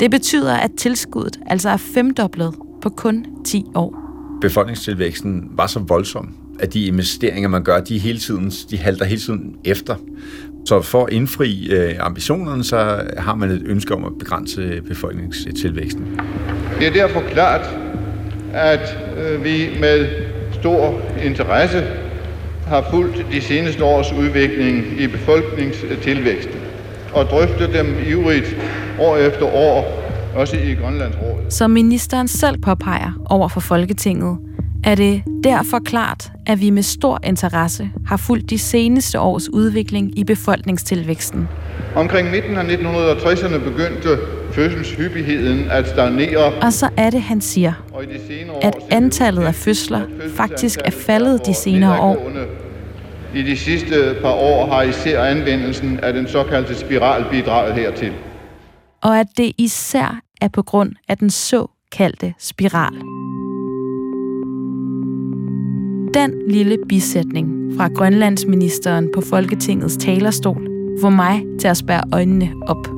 Det 0.00 0.10
betyder, 0.10 0.54
at 0.54 0.70
tilskuddet 0.78 1.40
altså 1.46 1.68
er 1.68 1.76
femdoblet 1.76 2.54
på 2.82 2.88
kun 2.88 3.26
10 3.44 3.64
år. 3.74 4.09
Befolkningstilvæksten 4.40 5.50
var 5.50 5.66
så 5.66 5.78
voldsom, 5.78 6.34
at 6.60 6.74
de 6.74 6.86
investeringer, 6.86 7.48
man 7.48 7.62
gør, 7.62 7.80
de, 7.80 7.98
hele 7.98 8.18
tiden, 8.18 8.50
de 8.70 8.78
halter 8.78 9.04
hele 9.04 9.20
tiden 9.20 9.56
efter. 9.64 9.96
Så 10.66 10.82
for 10.82 11.04
at 11.04 11.12
indfri 11.12 11.68
øh, 11.70 11.94
ambitionerne, 12.00 12.64
så 12.64 13.02
har 13.18 13.34
man 13.34 13.50
et 13.50 13.62
ønske 13.66 13.94
om 13.94 14.04
at 14.04 14.12
begrænse 14.18 14.82
befolkningstilvæksten. 14.88 16.20
Det 16.78 16.86
er 16.86 16.92
derfor 16.92 17.20
klart, 17.20 17.70
at 18.52 18.98
øh, 19.18 19.44
vi 19.44 19.68
med 19.80 20.08
stor 20.52 21.00
interesse 21.24 21.84
har 22.66 22.86
fulgt 22.90 23.26
de 23.32 23.40
seneste 23.40 23.84
års 23.84 24.12
udvikling 24.12 25.00
i 25.00 25.06
befolkningstilvæksten 25.06 26.60
og 27.12 27.24
drøftet 27.24 27.70
dem 27.74 27.86
ivrigt 28.06 28.56
år 28.98 29.16
efter 29.16 29.44
år, 29.44 29.99
også 30.34 30.56
i 30.56 30.74
Grønlands 30.74 31.16
Råd. 31.22 31.50
Som 31.50 31.70
ministeren 31.70 32.28
selv 32.28 32.58
påpeger 32.58 33.12
over 33.30 33.48
for 33.48 33.60
Folketinget, 33.60 34.38
er 34.84 34.94
det 34.94 35.22
derfor 35.44 35.78
klart, 35.78 36.32
at 36.46 36.60
vi 36.60 36.70
med 36.70 36.82
stor 36.82 37.18
interesse 37.24 37.90
har 38.06 38.16
fulgt 38.16 38.50
de 38.50 38.58
seneste 38.58 39.20
års 39.20 39.48
udvikling 39.48 40.18
i 40.18 40.24
befolkningstilvæksten. 40.24 41.48
Omkring 41.96 42.30
midten 42.30 42.56
af 42.56 42.62
1960'erne 42.62 43.58
begyndte 43.58 44.08
fødselshyppigheden 44.52 45.70
at 45.70 45.88
stagnere. 45.88 46.52
Og 46.62 46.72
så 46.72 46.88
er 46.96 47.10
det, 47.10 47.22
han 47.22 47.40
siger, 47.40 47.72
at 48.62 48.74
antallet 48.90 49.42
af 49.42 49.54
fødsler 49.54 50.00
faktisk 50.36 50.80
er 50.84 50.90
faldet 50.90 51.46
de 51.46 51.54
senere 51.54 52.00
år. 52.00 52.30
I 53.34 53.42
de 53.42 53.56
sidste 53.56 54.16
par 54.22 54.32
år 54.32 54.66
har 54.66 54.82
især 54.82 55.24
anvendelsen 55.24 56.00
af 56.02 56.12
den 56.12 56.28
såkaldte 56.28 56.74
spiral 56.74 57.24
bidraget 57.30 57.74
hertil. 57.74 58.12
Og 59.02 59.20
at 59.20 59.26
det 59.36 59.52
især 59.58 60.20
er 60.40 60.48
på 60.48 60.62
grund 60.62 60.92
af 61.08 61.18
den 61.18 61.30
såkaldte 61.30 62.34
spiral. 62.38 62.94
Den 66.14 66.32
lille 66.48 66.78
bisætning 66.88 67.76
fra 67.76 67.88
Grønlandsministeren 67.88 69.08
på 69.14 69.20
Folketingets 69.20 69.96
talerstol 69.96 70.68
får 71.00 71.10
mig 71.10 71.42
til 71.60 71.68
at 71.68 71.76
spære 71.76 72.02
øjnene 72.12 72.52
op. 72.66 72.88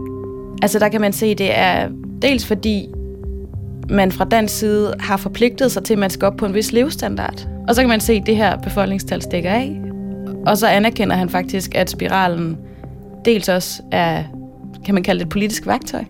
Altså 0.63 0.79
der 0.79 0.89
kan 0.89 1.01
man 1.01 1.13
se, 1.13 1.35
det 1.35 1.59
er 1.59 1.89
dels 2.23 2.47
fordi 2.47 2.89
man 3.91 4.13
fra 4.13 4.25
dansk 4.25 4.59
side 4.59 4.95
har 5.01 5.17
forpligtet 5.17 5.73
sig 5.73 5.85
til, 5.85 5.93
at 5.93 5.99
man 5.99 6.11
skal 6.11 6.27
op 6.27 6.37
på 6.37 6.47
en 6.47 6.55
vis 6.55 6.73
levestandard. 6.73 7.49
Og 7.69 7.75
så 7.75 7.83
kan 7.83 7.89
man 7.89 8.01
se, 8.01 8.13
at 8.13 8.27
det 8.27 8.37
her 8.37 8.57
befolkningstal 8.57 9.23
stikker 9.23 9.51
af. 9.51 9.81
Og 10.47 10.59
så 10.59 10.67
anerkender 10.67 11.17
han 11.17 11.29
faktisk, 11.29 11.75
at 11.75 11.91
spiralen 11.91 12.59
dels 13.25 13.49
også 13.49 13.83
er, 13.93 14.25
kan 14.85 14.95
man 14.95 15.03
kalde 15.03 15.19
det 15.19 15.27
et 15.27 15.31
politisk 15.31 15.67
værktøj. 15.67 16.05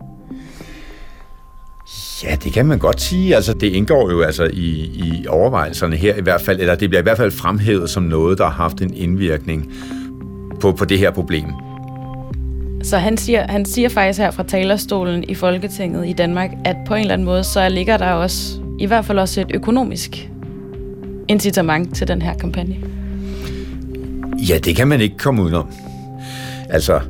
Ja, 2.25 2.35
det 2.35 2.52
kan 2.52 2.67
man 2.67 2.79
godt 2.79 3.00
sige. 3.00 3.37
Altså, 3.37 3.52
det 3.55 3.67
indgår 3.67 4.11
jo 4.11 4.23
altså 4.23 4.45
i, 4.52 4.71
i 4.95 5.26
overvejelserne 5.29 5.97
her 5.97 6.14
i 6.17 6.21
hvert 6.21 6.41
fald, 6.41 6.61
eller 6.61 6.75
det 6.75 6.91
bliver 6.91 7.00
i 7.00 7.02
hvert 7.02 7.17
fald 7.17 7.31
fremhævet 7.31 7.91
som 7.91 8.02
noget, 8.02 8.38
der 8.38 8.45
har 8.45 8.52
haft 8.52 8.81
en 8.81 8.95
indvirkning 8.95 9.73
på, 10.61 10.73
på 10.73 10.85
det 10.85 10.99
her 10.99 11.11
problem. 11.11 11.47
Så 12.83 12.99
han 12.99 13.17
siger, 13.17 13.47
han 13.49 13.64
siger 13.64 13.88
faktisk 13.88 14.19
her 14.19 14.31
fra 14.31 14.43
talerstolen 14.43 15.25
i 15.25 15.35
Folketinget 15.35 16.09
i 16.09 16.12
Danmark, 16.12 16.50
at 16.64 16.76
på 16.87 16.95
en 16.95 17.00
eller 17.00 17.12
anden 17.12 17.25
måde, 17.25 17.45
så 17.45 17.69
ligger 17.69 17.97
der 17.97 18.11
også, 18.11 18.61
i 18.79 18.87
hvert 18.87 19.05
fald 19.05 19.19
også 19.19 19.41
et 19.41 19.50
økonomisk 19.55 20.31
incitament 21.29 21.97
til 21.97 22.09
den 22.09 22.23
her 22.23 22.35
kampagne. 22.35 22.76
Ja, 24.49 24.59
det 24.59 24.76
kan 24.76 24.88
man 24.88 25.00
ikke 25.00 25.17
komme 25.19 25.43
udenom. 25.43 25.67
Altså, 26.69 27.00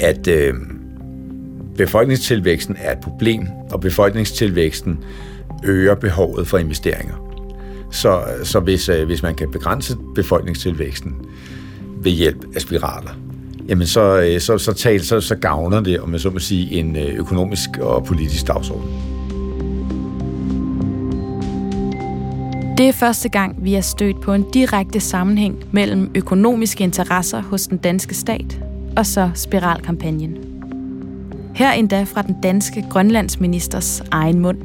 at 0.00 0.28
øh, 0.28 0.54
befolkningstilvæksten 1.80 2.76
er 2.78 2.92
et 2.92 2.98
problem, 2.98 3.46
og 3.70 3.80
befolkningstilvæksten 3.80 4.98
øger 5.64 5.94
behovet 5.94 6.48
for 6.48 6.58
investeringer. 6.58 7.14
Så, 7.90 8.22
så 8.44 8.60
hvis, 8.60 8.88
øh, 8.88 9.06
hvis 9.06 9.22
man 9.22 9.34
kan 9.34 9.50
begrænse 9.50 9.96
befolkningstilvæksten 10.14 11.14
ved 12.02 12.12
hjælp 12.12 12.44
af 12.54 12.60
spiraler, 12.60 13.10
jamen 13.68 13.86
så, 13.86 14.20
øh, 14.20 14.40
så, 14.40 14.58
så, 14.58 14.72
tal, 14.72 15.00
så, 15.00 15.20
så 15.20 15.36
gavner 15.36 15.80
det, 15.80 16.00
om 16.00 16.08
man 16.08 16.20
så 16.20 16.30
må 16.30 16.38
sige, 16.38 16.72
en 16.72 16.96
øh, 16.96 17.14
økonomisk 17.18 17.70
og 17.80 18.04
politisk 18.04 18.46
dagsorden. 18.46 18.90
Det 22.78 22.88
er 22.88 22.92
første 22.92 23.28
gang, 23.28 23.64
vi 23.64 23.74
er 23.74 23.80
stødt 23.80 24.20
på 24.20 24.34
en 24.34 24.50
direkte 24.54 25.00
sammenhæng 25.00 25.64
mellem 25.72 26.10
økonomiske 26.14 26.84
interesser 26.84 27.42
hos 27.42 27.66
den 27.66 27.78
danske 27.78 28.14
stat 28.14 28.60
og 28.96 29.06
så 29.06 29.30
spiralkampagnen. 29.34 30.59
Her 31.54 31.72
endda 31.72 32.02
fra 32.04 32.22
den 32.22 32.40
danske 32.42 32.86
grønlandsministers 32.90 34.02
egen 34.10 34.38
mund. 34.38 34.58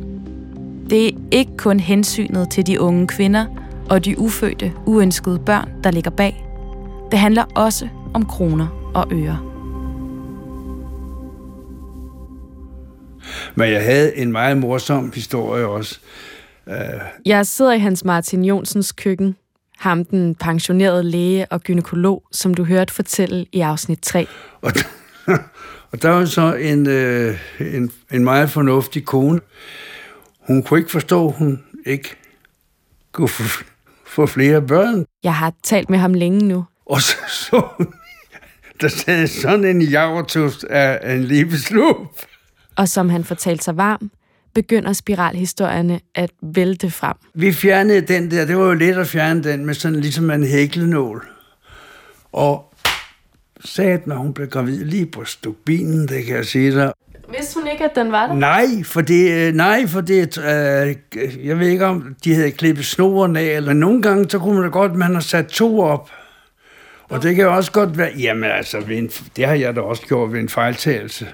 Det 0.90 1.08
er 1.08 1.12
ikke 1.32 1.58
kun 1.58 1.80
hensynet 1.80 2.50
til 2.52 2.68
de 2.68 2.82
unge 2.82 3.08
kvinder 3.08 3.46
og 3.90 4.06
de 4.06 4.20
ufødte, 4.20 4.74
uønskede 4.86 5.40
børn, 5.40 5.70
der 5.84 5.92
ligger 5.92 6.12
bag. 6.12 6.46
Det 7.12 7.20
handler 7.20 7.44
også 7.56 7.88
om 8.14 8.26
kroner 8.26 8.92
og 8.96 9.08
øre. 9.12 9.40
Men 13.56 13.72
jeg 13.72 13.84
havde 13.84 14.18
en 14.18 14.32
meget 14.32 14.58
morsom 14.58 15.12
historie 15.16 15.66
også. 15.66 16.00
Uh... 16.68 16.74
Jeg 17.26 17.46
sidder 17.46 17.74
i 17.74 17.80
Hans 17.80 18.06
Martin 18.06 18.46
Jonsens 18.46 18.92
køkken. 18.92 19.36
Ham, 19.80 20.06
den 20.06 20.36
pensionerede 20.36 21.04
læge 21.04 21.46
og 21.46 21.62
gynekolog, 21.62 22.24
som 22.32 22.54
du 22.54 22.64
hørte 22.64 22.94
fortælle 22.94 23.46
i 23.52 23.62
afsnit 23.62 24.00
3. 24.02 24.28
Og, 24.62 24.72
og 25.96 26.02
der 26.02 26.10
var 26.10 26.26
så 26.26 26.54
en, 26.56 26.88
øh, 26.88 27.38
en, 27.60 27.92
en 28.12 28.24
meget 28.24 28.50
fornuftig 28.50 29.06
kone. 29.06 29.40
Hun 30.40 30.64
kunne 30.64 30.80
ikke 30.80 30.92
forstå, 30.92 31.28
at 31.28 31.34
hun 31.38 31.64
ikke 31.86 32.16
kunne 33.12 33.28
få, 33.28 33.64
få 34.06 34.26
flere 34.26 34.62
børn. 34.62 35.06
Jeg 35.24 35.36
har 35.36 35.54
talt 35.64 35.90
med 35.90 35.98
ham 36.00 36.14
længe 36.14 36.46
nu. 36.46 36.66
Og 36.86 37.02
så, 37.02 37.16
så 37.28 37.86
der 38.82 38.88
sad 38.88 39.28
sådan 39.28 39.66
en 39.66 39.82
javertust 39.82 40.64
af 40.64 41.16
en 41.16 41.24
livsløb. 41.24 41.96
Og 42.76 42.90
som 42.90 43.10
han 43.10 43.24
fortalte 43.24 43.64
sig 43.64 43.78
varm, 43.78 44.12
begynder 44.54 44.94
spiralhistorierne 44.94 46.00
at 46.16 46.32
vælte 46.42 46.92
frem. 46.92 47.16
Vi 47.34 47.54
fjernede 47.54 48.02
den 48.02 48.32
der, 48.32 48.46
det 48.46 48.58
var 48.58 48.66
jo 48.66 48.74
let 48.74 48.98
at 48.98 49.08
fjerne 49.08 49.44
den 49.44 49.66
med 49.66 49.74
sådan 49.74 50.00
ligesom 50.00 50.32
en 50.32 50.48
hæklenål. 50.48 51.28
Og 52.32 52.65
sagde, 53.64 53.92
at 53.92 54.18
hun 54.18 54.34
blev 54.34 54.48
gravid 54.48 54.86
lige 54.86 55.06
på 55.06 55.26
stubinen, 55.26 56.08
det 56.08 56.26
kan 56.26 56.36
jeg 56.36 56.46
sige 56.46 56.72
dig. 56.72 56.92
Vidste 57.38 57.60
hun 57.60 57.68
ikke, 57.72 57.84
at 57.84 57.92
den 57.96 58.12
var 58.12 58.28
der? 58.28 58.34
Nej, 58.34 58.66
for 58.84 59.02
det, 59.02 59.56
nej, 59.56 59.88
for 59.88 60.02
det, 60.02 60.38
øh, 60.38 60.96
jeg 61.48 61.60
ved 61.60 61.68
ikke 61.68 61.86
om, 61.86 62.16
de 62.24 62.36
havde 62.36 62.52
klippet 62.52 62.86
snoren 62.86 63.36
af, 63.36 63.44
eller 63.44 63.74
nogle 63.74 64.02
gange, 64.02 64.30
så 64.30 64.40
kunne 64.40 64.54
man 64.54 64.64
da 64.64 64.70
godt, 64.70 64.96
man 64.96 65.14
har 65.14 65.22
sat 65.22 65.48
to 65.48 65.80
op. 65.80 66.10
Og 67.10 67.24
det 67.24 67.36
kan 67.36 67.48
også 67.48 67.72
godt 67.72 67.98
være, 67.98 68.12
jamen 68.20 68.52
altså, 68.52 68.78
en, 68.78 69.10
det 69.36 69.46
har 69.46 69.54
jeg 69.54 69.76
da 69.76 69.82
også 69.82 70.04
gjort 70.08 70.34
ved 70.34 70.40
en 70.40 70.50
fejltagelse. 70.50 71.28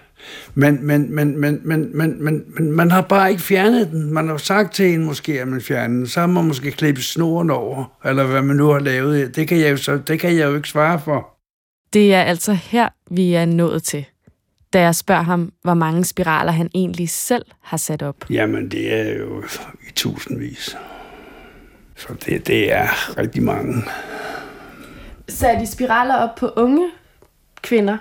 Men, 0.56 0.88
men, 0.88 1.16
men, 1.16 1.40
men, 1.40 1.62
men, 1.64 1.98
men, 1.98 2.24
men, 2.24 2.44
men 2.48 2.72
man 2.72 2.92
har 2.92 3.02
bare 3.02 3.30
ikke 3.30 3.42
fjernet 3.42 3.90
den. 3.92 4.14
Man 4.14 4.28
har 4.28 4.38
sagt 4.38 4.74
til 4.74 4.94
en 4.94 5.06
måske, 5.06 5.42
at 5.42 5.48
man 5.48 5.62
fjerner 5.62 5.96
den. 5.96 6.08
Så 6.08 6.20
har 6.20 6.28
man 6.28 6.46
måske 6.46 6.72
klippet 6.72 7.04
snoren 7.04 7.50
over, 7.50 7.98
eller 8.06 8.24
hvad 8.24 8.42
man 8.42 8.56
nu 8.56 8.68
har 8.68 8.80
lavet. 8.80 9.36
Det 9.36 9.48
kan 9.48 9.60
jeg 9.60 9.72
jo, 9.72 9.78
så, 9.78 9.98
det 9.98 10.20
kan 10.20 10.36
jeg 10.36 10.46
jo 10.46 10.56
ikke 10.56 10.70
svare 10.70 11.00
for. 11.00 11.41
Det 11.94 12.14
er 12.14 12.22
altså 12.22 12.54
her, 12.54 12.90
vi 13.12 13.34
er 13.34 13.46
nået 13.46 13.84
til. 13.84 14.06
Da 14.74 14.82
jeg 14.82 14.96
spørger 14.96 15.22
ham, 15.22 15.54
hvor 15.62 15.74
mange 15.74 16.06
spiraler 16.06 16.52
han 16.52 16.70
egentlig 16.76 17.10
selv 17.10 17.46
har 17.62 17.78
sat 17.78 18.02
op. 18.02 18.16
Jamen, 18.30 18.72
det 18.72 18.94
er 18.94 19.18
jo 19.18 19.44
i 19.90 19.92
tusindvis. 19.96 20.78
Så 21.96 22.08
det, 22.26 22.48
det 22.48 22.74
er 22.74 23.18
rigtig 23.18 23.44
mange. 23.44 23.84
Satte 25.30 25.62
de 25.62 25.68
spiraler 25.68 26.16
op 26.16 26.36
på 26.36 26.50
unge 26.56 26.88
kvinder? 27.62 27.98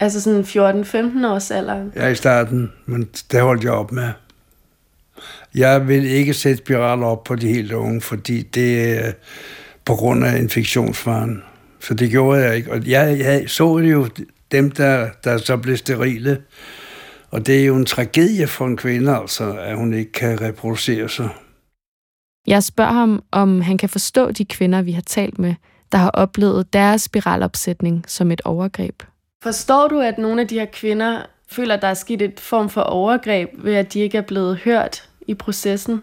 Altså 0.00 0.20
sådan 0.20 0.42
14-15 0.42 1.26
års 1.26 1.50
alderen? 1.50 1.92
Ja, 1.96 2.08
i 2.08 2.14
starten, 2.14 2.72
men 2.86 3.08
det 3.32 3.40
holdt 3.40 3.64
jeg 3.64 3.72
op 3.72 3.92
med. 3.92 4.08
Jeg 5.54 5.88
vil 5.88 6.06
ikke 6.06 6.34
sætte 6.34 6.58
spiraler 6.58 7.06
op 7.06 7.24
på 7.24 7.34
de 7.34 7.48
helt 7.48 7.72
unge, 7.72 8.00
fordi 8.00 8.42
det 8.42 8.98
er 8.98 9.12
på 9.84 9.94
grund 9.94 10.24
af 10.24 10.38
infektionsfaren. 10.38 11.42
Så 11.86 11.94
det 11.94 12.10
gjorde 12.10 12.40
jeg 12.40 12.56
ikke. 12.56 12.72
Og 12.72 12.86
jeg, 12.86 13.18
jeg 13.18 13.50
så 13.50 13.78
det 13.78 13.92
jo 13.92 14.08
dem, 14.52 14.70
der, 14.70 15.08
der 15.24 15.38
så 15.38 15.56
blev 15.56 15.76
sterile. 15.76 16.42
Og 17.30 17.46
det 17.46 17.60
er 17.60 17.66
jo 17.66 17.76
en 17.76 17.86
tragedie 17.86 18.46
for 18.46 18.66
en 18.66 18.76
kvinde, 18.76 19.16
altså, 19.16 19.56
at 19.58 19.76
hun 19.76 19.94
ikke 19.94 20.12
kan 20.12 20.40
reproducere 20.40 21.08
sig. 21.08 21.28
Jeg 22.46 22.62
spørger 22.62 22.92
ham, 22.92 23.22
om 23.32 23.60
han 23.60 23.78
kan 23.78 23.88
forstå 23.88 24.30
de 24.30 24.44
kvinder, 24.44 24.82
vi 24.82 24.92
har 24.92 25.02
talt 25.02 25.38
med, 25.38 25.54
der 25.92 25.98
har 25.98 26.10
oplevet 26.10 26.72
deres 26.72 27.02
spiralopsætning 27.02 28.04
som 28.08 28.30
et 28.30 28.40
overgreb. 28.44 29.02
Forstår 29.42 29.88
du, 29.88 30.00
at 30.00 30.18
nogle 30.18 30.40
af 30.40 30.48
de 30.48 30.58
her 30.58 30.66
kvinder 30.72 31.22
føler, 31.50 31.74
at 31.74 31.82
der 31.82 31.88
er 31.88 31.94
sket 31.94 32.22
et 32.22 32.40
form 32.40 32.68
for 32.68 32.80
overgreb, 32.80 33.50
ved 33.58 33.74
at 33.74 33.92
de 33.92 34.00
ikke 34.00 34.18
er 34.18 34.22
blevet 34.22 34.58
hørt 34.58 35.08
i 35.28 35.34
processen? 35.34 36.02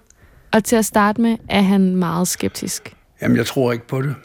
Og 0.53 0.63
til 0.63 0.75
at 0.75 0.85
starte 0.85 1.21
med 1.21 1.37
er 1.49 1.61
han 1.61 1.95
meget 1.95 2.27
skeptisk. 2.27 2.95
Jamen, 3.21 3.37
jeg 3.37 3.45
tror 3.45 3.71
ikke 3.71 3.87
på 3.87 4.01
det. 4.01 4.15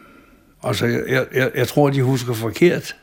Altså, 0.63 0.87
jeg, 0.87 1.27
jeg, 1.35 1.51
jeg 1.55 1.69
tror, 1.69 1.91
de 1.91 2.03
husker 2.03 2.35
forkert. 2.35 2.97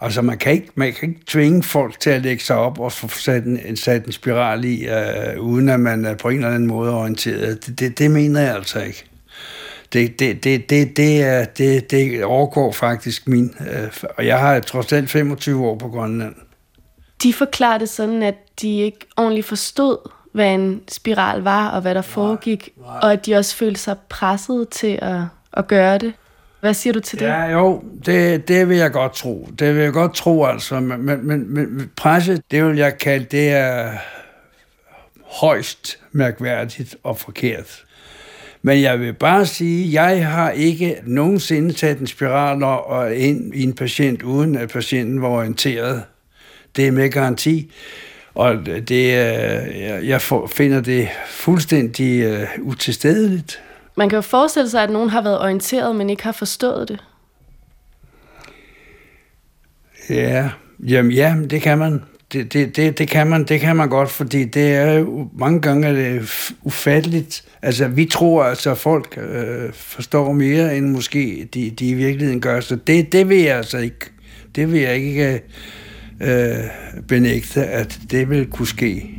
Altså, 0.00 0.22
man 0.22 0.38
kan, 0.38 0.52
ikke, 0.52 0.68
man 0.74 0.92
kan 0.92 1.08
ikke 1.08 1.20
tvinge 1.26 1.62
folk 1.62 2.00
til 2.00 2.10
at 2.10 2.22
lægge 2.22 2.44
sig 2.44 2.56
op 2.56 2.80
og 2.80 2.92
få 2.92 3.08
sat 3.08 3.44
en, 3.44 3.76
sat 3.76 4.06
en 4.06 4.12
spiral 4.12 4.64
i, 4.64 4.86
øh, 4.86 5.40
uden 5.40 5.68
at 5.68 5.80
man 5.80 6.04
er 6.04 6.14
på 6.14 6.28
en 6.28 6.36
eller 6.36 6.48
anden 6.48 6.66
måde 6.66 6.94
orienteret. 6.94 7.66
Det, 7.66 7.80
det, 7.80 7.98
det 7.98 8.10
mener 8.10 8.40
jeg 8.40 8.54
altså 8.54 8.82
ikke. 8.82 9.04
Det, 9.92 10.18
det, 10.18 10.44
det, 10.44 10.70
det, 10.70 10.96
det, 10.96 11.22
er, 11.22 11.44
det, 11.44 11.90
det 11.90 12.24
overgår 12.24 12.72
faktisk 12.72 13.28
min. 13.28 13.54
Øh, 13.70 13.92
og 14.16 14.26
jeg 14.26 14.38
har 14.38 14.60
trods 14.60 14.92
alt 14.92 15.10
25 15.10 15.66
år 15.66 15.78
på 15.78 15.88
Grønland. 15.88 16.34
De 17.22 17.32
forklarer 17.32 17.78
det 17.78 17.88
sådan, 17.88 18.22
at 18.22 18.34
de 18.60 18.80
ikke 18.80 19.06
ordentligt 19.16 19.46
forstod, 19.46 20.10
hvad 20.32 20.54
en 20.54 20.80
spiral 20.88 21.40
var, 21.40 21.68
og 21.68 21.80
hvad 21.80 21.94
der 21.94 22.02
foregik, 22.02 22.68
nej. 22.76 22.98
og 23.02 23.12
at 23.12 23.26
de 23.26 23.34
også 23.34 23.56
følte 23.56 23.80
sig 23.80 23.96
presset 24.08 24.68
til 24.68 24.98
at, 25.02 25.20
at 25.52 25.68
gøre 25.68 25.98
det. 25.98 26.12
Hvad 26.64 26.74
siger 26.74 26.92
du 26.92 27.00
til 27.00 27.18
det? 27.18 27.26
Ja, 27.26 27.44
jo, 27.44 27.84
det, 28.06 28.48
det 28.48 28.68
vil 28.68 28.76
jeg 28.76 28.92
godt 28.92 29.14
tro. 29.14 29.48
Det 29.58 29.74
vil 29.74 29.82
jeg 29.82 29.92
godt 29.92 30.14
tro, 30.14 30.44
altså. 30.44 30.80
Men, 30.80 31.26
men, 31.26 31.54
men 31.54 31.90
presse, 31.96 32.42
det 32.50 32.64
vil 32.64 32.76
jeg 32.76 32.98
kalde, 32.98 33.24
det 33.24 33.48
er 33.48 33.92
højst 35.22 35.98
mærkværdigt 36.12 36.96
og 37.02 37.18
forkert. 37.18 37.84
Men 38.62 38.82
jeg 38.82 39.00
vil 39.00 39.12
bare 39.12 39.46
sige, 39.46 39.86
at 39.86 39.92
jeg 39.92 40.28
har 40.28 40.50
ikke 40.50 40.96
nogensinde 41.06 41.72
taget 41.72 41.98
en 41.98 42.06
spiral 42.06 42.62
og 42.62 43.14
ind 43.14 43.54
i 43.54 43.62
en 43.62 43.72
patient, 43.72 44.22
uden 44.22 44.56
at 44.56 44.68
patienten 44.68 45.22
var 45.22 45.28
orienteret. 45.28 46.02
Det 46.76 46.86
er 46.86 46.92
med 46.92 47.10
garanti. 47.10 47.72
Og 48.34 48.56
det, 48.66 49.12
jeg 50.08 50.20
finder 50.48 50.80
det 50.80 51.08
fuldstændig 51.28 52.22
øh, 52.22 52.46
utilstedeligt. 52.60 53.62
Man 53.96 54.08
kan 54.08 54.16
jo 54.16 54.20
forestille 54.20 54.70
sig, 54.70 54.82
at 54.82 54.90
nogen 54.90 55.10
har 55.10 55.22
været 55.22 55.40
orienteret, 55.40 55.96
men 55.96 56.10
ikke 56.10 56.22
har 56.22 56.32
forstået 56.32 56.88
det. 56.88 57.04
Ja, 60.10 60.50
jamen 60.88 61.12
ja, 61.12 61.36
det 61.50 61.62
kan 61.62 61.78
man. 61.78 62.02
Det, 62.32 62.52
det, 62.52 62.76
det, 62.76 62.98
det, 62.98 63.08
kan 63.08 63.26
man, 63.26 63.44
det 63.44 63.60
kan 63.60 63.76
man 63.76 63.88
godt, 63.88 64.10
fordi 64.10 64.44
det 64.44 64.74
er 64.74 64.92
jo 64.92 65.28
mange 65.38 65.60
gange 65.60 65.86
er 65.86 65.92
det 65.92 66.30
ufatteligt. 66.62 67.44
Altså, 67.62 67.88
vi 67.88 68.04
tror, 68.04 68.44
altså, 68.44 68.70
at 68.70 68.78
folk 68.78 69.18
øh, 69.22 69.72
forstår 69.72 70.32
mere, 70.32 70.76
end 70.76 70.90
måske 70.90 71.48
de, 71.54 71.70
de 71.70 71.88
i 71.88 71.94
virkeligheden 71.94 72.40
gør. 72.40 72.60
Så 72.60 72.76
det, 72.76 73.12
det 73.12 73.28
vil 73.28 73.38
jeg 73.38 73.56
altså 73.56 73.78
ikke, 73.78 74.10
det 74.54 74.72
vil 74.72 74.80
jeg 74.80 74.96
ikke 74.96 75.42
øh, 76.20 76.54
benægte, 77.08 77.64
at 77.64 78.00
det 78.10 78.30
vil 78.30 78.46
kunne 78.46 78.68
ske. 78.68 79.10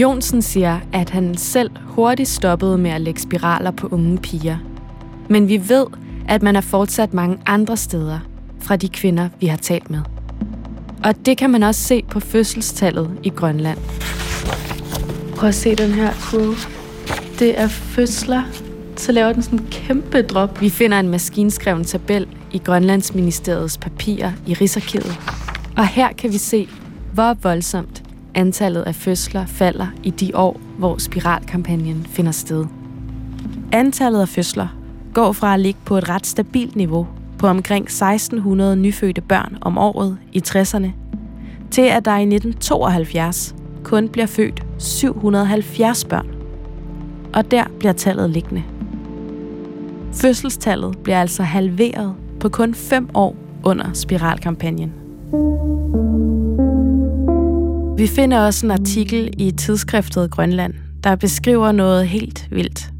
Jonsen 0.00 0.42
siger, 0.42 0.80
at 0.92 1.10
han 1.10 1.36
selv 1.36 1.70
hurtigt 1.80 2.28
stoppede 2.28 2.78
med 2.78 2.90
at 2.90 3.00
lægge 3.00 3.20
spiraler 3.20 3.70
på 3.70 3.86
unge 3.86 4.18
piger. 4.18 4.56
Men 5.28 5.48
vi 5.48 5.68
ved, 5.68 5.86
at 6.28 6.42
man 6.42 6.56
er 6.56 6.60
fortsat 6.60 7.14
mange 7.14 7.38
andre 7.46 7.76
steder 7.76 8.18
fra 8.60 8.76
de 8.76 8.88
kvinder, 8.88 9.28
vi 9.40 9.46
har 9.46 9.56
talt 9.56 9.90
med. 9.90 10.00
Og 11.04 11.26
det 11.26 11.38
kan 11.38 11.50
man 11.50 11.62
også 11.62 11.80
se 11.80 12.02
på 12.10 12.20
fødselstallet 12.20 13.10
i 13.22 13.28
Grønland. 13.28 13.78
Prøv 15.36 15.48
at 15.48 15.54
se 15.54 15.74
den 15.74 15.90
her 15.90 16.12
kurve. 16.30 16.56
Det 17.38 17.60
er 17.60 17.68
fødsler. 17.68 18.42
Så 18.96 19.12
laver 19.12 19.32
den 19.32 19.42
sådan 19.42 19.58
en 19.58 19.66
kæmpe 19.70 20.22
drop. 20.22 20.60
Vi 20.60 20.68
finder 20.68 21.00
en 21.00 21.08
maskinskreven 21.08 21.84
tabel 21.84 22.26
i 22.52 22.58
Grønlandsministeriets 22.58 23.78
papirer 23.78 24.32
i 24.46 24.54
Rigsarkivet. 24.54 25.18
Og 25.76 25.86
her 25.86 26.12
kan 26.12 26.32
vi 26.32 26.38
se, 26.38 26.68
hvor 27.14 27.34
voldsomt 27.42 28.05
antallet 28.36 28.82
af 28.82 28.94
fødsler 28.94 29.46
falder 29.46 29.86
i 30.02 30.10
de 30.10 30.30
år, 30.34 30.60
hvor 30.78 30.98
spiralkampagnen 30.98 32.06
finder 32.10 32.32
sted. 32.32 32.66
Antallet 33.72 34.20
af 34.20 34.28
fødsler 34.28 34.68
går 35.14 35.32
fra 35.32 35.54
at 35.54 35.60
ligge 35.60 35.80
på 35.84 35.98
et 35.98 36.08
ret 36.08 36.26
stabilt 36.26 36.76
niveau 36.76 37.06
på 37.38 37.46
omkring 37.46 37.84
1600 37.84 38.76
nyfødte 38.76 39.20
børn 39.20 39.58
om 39.60 39.78
året 39.78 40.18
i 40.32 40.42
60'erne, 40.48 40.88
til 41.70 41.82
at 41.82 42.04
der 42.04 42.16
i 42.16 42.22
1972 42.22 43.54
kun 43.84 44.08
bliver 44.08 44.26
født 44.26 44.62
770 44.78 46.04
børn. 46.04 46.26
Og 47.34 47.50
der 47.50 47.64
bliver 47.78 47.92
tallet 47.92 48.30
liggende. 48.30 48.62
Fødselstallet 50.12 50.98
bliver 50.98 51.20
altså 51.20 51.42
halveret 51.42 52.14
på 52.40 52.48
kun 52.48 52.74
5 52.74 53.08
år 53.14 53.36
under 53.64 53.92
spiralkampagnen. 53.92 54.92
Vi 57.96 58.06
finder 58.06 58.40
også 58.40 58.66
en 58.66 58.70
artikel 58.70 59.34
i 59.38 59.50
tidsskriftet 59.50 60.30
Grønland, 60.30 60.74
der 61.04 61.16
beskriver 61.16 61.72
noget 61.72 62.08
helt 62.08 62.48
vildt. 62.50 62.90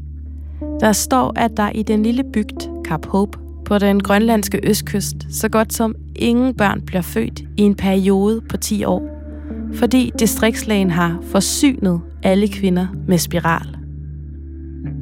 Der 0.79 0.91
står, 0.91 1.33
at 1.35 1.51
der 1.57 1.69
i 1.69 1.83
den 1.83 2.03
lille 2.03 2.23
bygd 2.33 2.83
Cap 2.85 3.05
Hope 3.05 3.37
på 3.65 3.77
den 3.77 4.03
grønlandske 4.03 4.59
østkyst 4.63 5.15
så 5.29 5.49
godt 5.49 5.73
som 5.73 5.95
ingen 6.15 6.53
børn 6.53 6.81
bliver 6.81 7.01
født 7.01 7.39
i 7.57 7.61
en 7.61 7.75
periode 7.75 8.41
på 8.49 8.57
10 8.57 8.83
år, 8.83 9.09
fordi 9.73 10.11
distriktslægen 10.19 10.91
har 10.91 11.19
forsynet 11.23 12.01
alle 12.23 12.47
kvinder 12.47 12.87
med 13.07 13.17
spiral. 13.17 13.77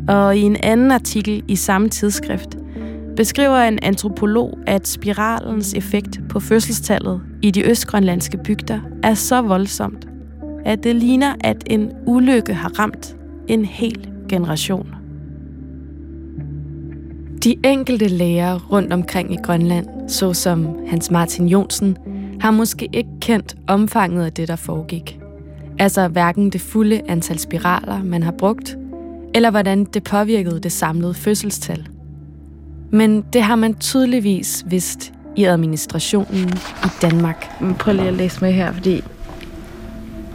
Og 0.08 0.38
i 0.38 0.42
en 0.42 0.58
anden 0.64 0.92
artikel 0.92 1.44
i 1.48 1.56
samme 1.56 1.90
tidsskrift 1.90 2.58
beskriver 3.16 3.58
en 3.58 3.80
antropolog, 3.82 4.58
at 4.68 4.88
spiralens 4.88 5.74
effekt 5.74 6.20
på 6.30 6.40
fødselstallet 6.40 7.22
i 7.42 7.52
de 7.52 7.70
østgrønlandske 7.70 8.38
bygder 8.38 8.80
er 9.04 9.14
så 9.14 9.42
voldsomt, 9.42 10.08
at 10.66 10.84
det 10.84 10.96
ligner, 10.96 11.36
at 11.42 11.64
en 11.68 11.92
ulykke 12.08 12.54
har 12.54 12.80
ramt 12.80 13.16
en 13.48 13.66
hel 13.66 14.10
generation. 14.30 14.96
De 17.44 17.56
enkelte 17.64 18.08
læger 18.08 18.60
rundt 18.72 18.94
omkring 18.94 19.34
i 19.34 19.38
Grønland, 19.44 20.10
såsom 20.10 20.78
Hans 20.88 21.12
Martin 21.12 21.48
Jonsen, 21.48 21.98
har 22.42 22.52
måske 22.52 22.90
ikke 22.94 23.10
kendt 23.22 23.56
omfanget 23.68 24.26
af 24.26 24.34
det, 24.34 24.48
der 24.48 24.56
foregik. 24.56 25.20
Altså 25.80 26.08
hverken 26.08 26.50
det 26.50 26.62
fulde 26.62 27.02
antal 27.08 27.40
spiraler, 27.40 28.04
man 28.04 28.24
har 28.24 28.32
brugt, 28.32 28.78
eller 29.34 29.52
hvordan 29.52 29.86
det 29.86 30.04
påvirkede 30.04 30.60
det 30.60 30.72
samlede 30.72 31.14
fødselstal. 31.14 31.88
Men 32.92 33.22
det 33.34 33.44
har 33.44 33.56
man 33.56 33.74
tydeligvis 33.74 34.66
vidst 34.68 35.14
i 35.36 35.44
administrationen 35.44 36.50
i 36.84 36.88
Danmark. 37.02 37.62
Prøv 37.80 37.94
lige 37.94 38.08
at 38.08 38.14
læse 38.14 38.42
med 38.42 38.54
her, 38.54 38.74
fordi 38.74 39.04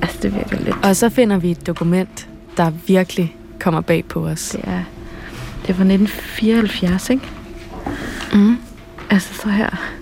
altså, 0.02 0.18
det 0.22 0.34
virker 0.34 0.64
lidt... 0.64 0.76
Og 0.82 0.96
så 0.96 1.08
finder 1.08 1.36
vi 1.38 1.50
et 1.50 1.66
dokument, 1.66 2.28
der 2.56 2.70
virkelig 2.86 3.36
kommer 3.58 3.80
bag 3.80 4.04
på 4.04 4.26
os. 4.26 4.48
Det 4.48 4.60
er, 4.64 4.82
det 5.62 5.70
er 5.70 5.74
fra 5.74 5.84
1974, 5.84 7.10
ikke? 7.10 7.22
Mm. 8.32 8.56
Altså 9.10 9.34
så 9.34 9.48
her. 9.48 9.96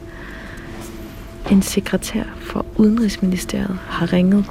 En 1.51 1.63
sekretær 1.63 2.23
for 2.41 2.67
Udenrigsministeriet 2.77 3.79
har 3.89 4.13
ringet 4.13 4.45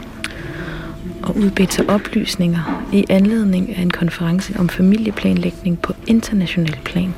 og 1.24 1.38
udbedt 1.38 1.74
sig 1.74 1.90
oplysninger 1.90 2.88
i 2.94 3.06
anledning 3.10 3.76
af 3.76 3.82
en 3.82 3.90
konference 3.90 4.60
om 4.60 4.70
familieplanlægning 4.70 5.80
på 5.80 5.94
international 6.08 6.78
plan. 6.86 7.14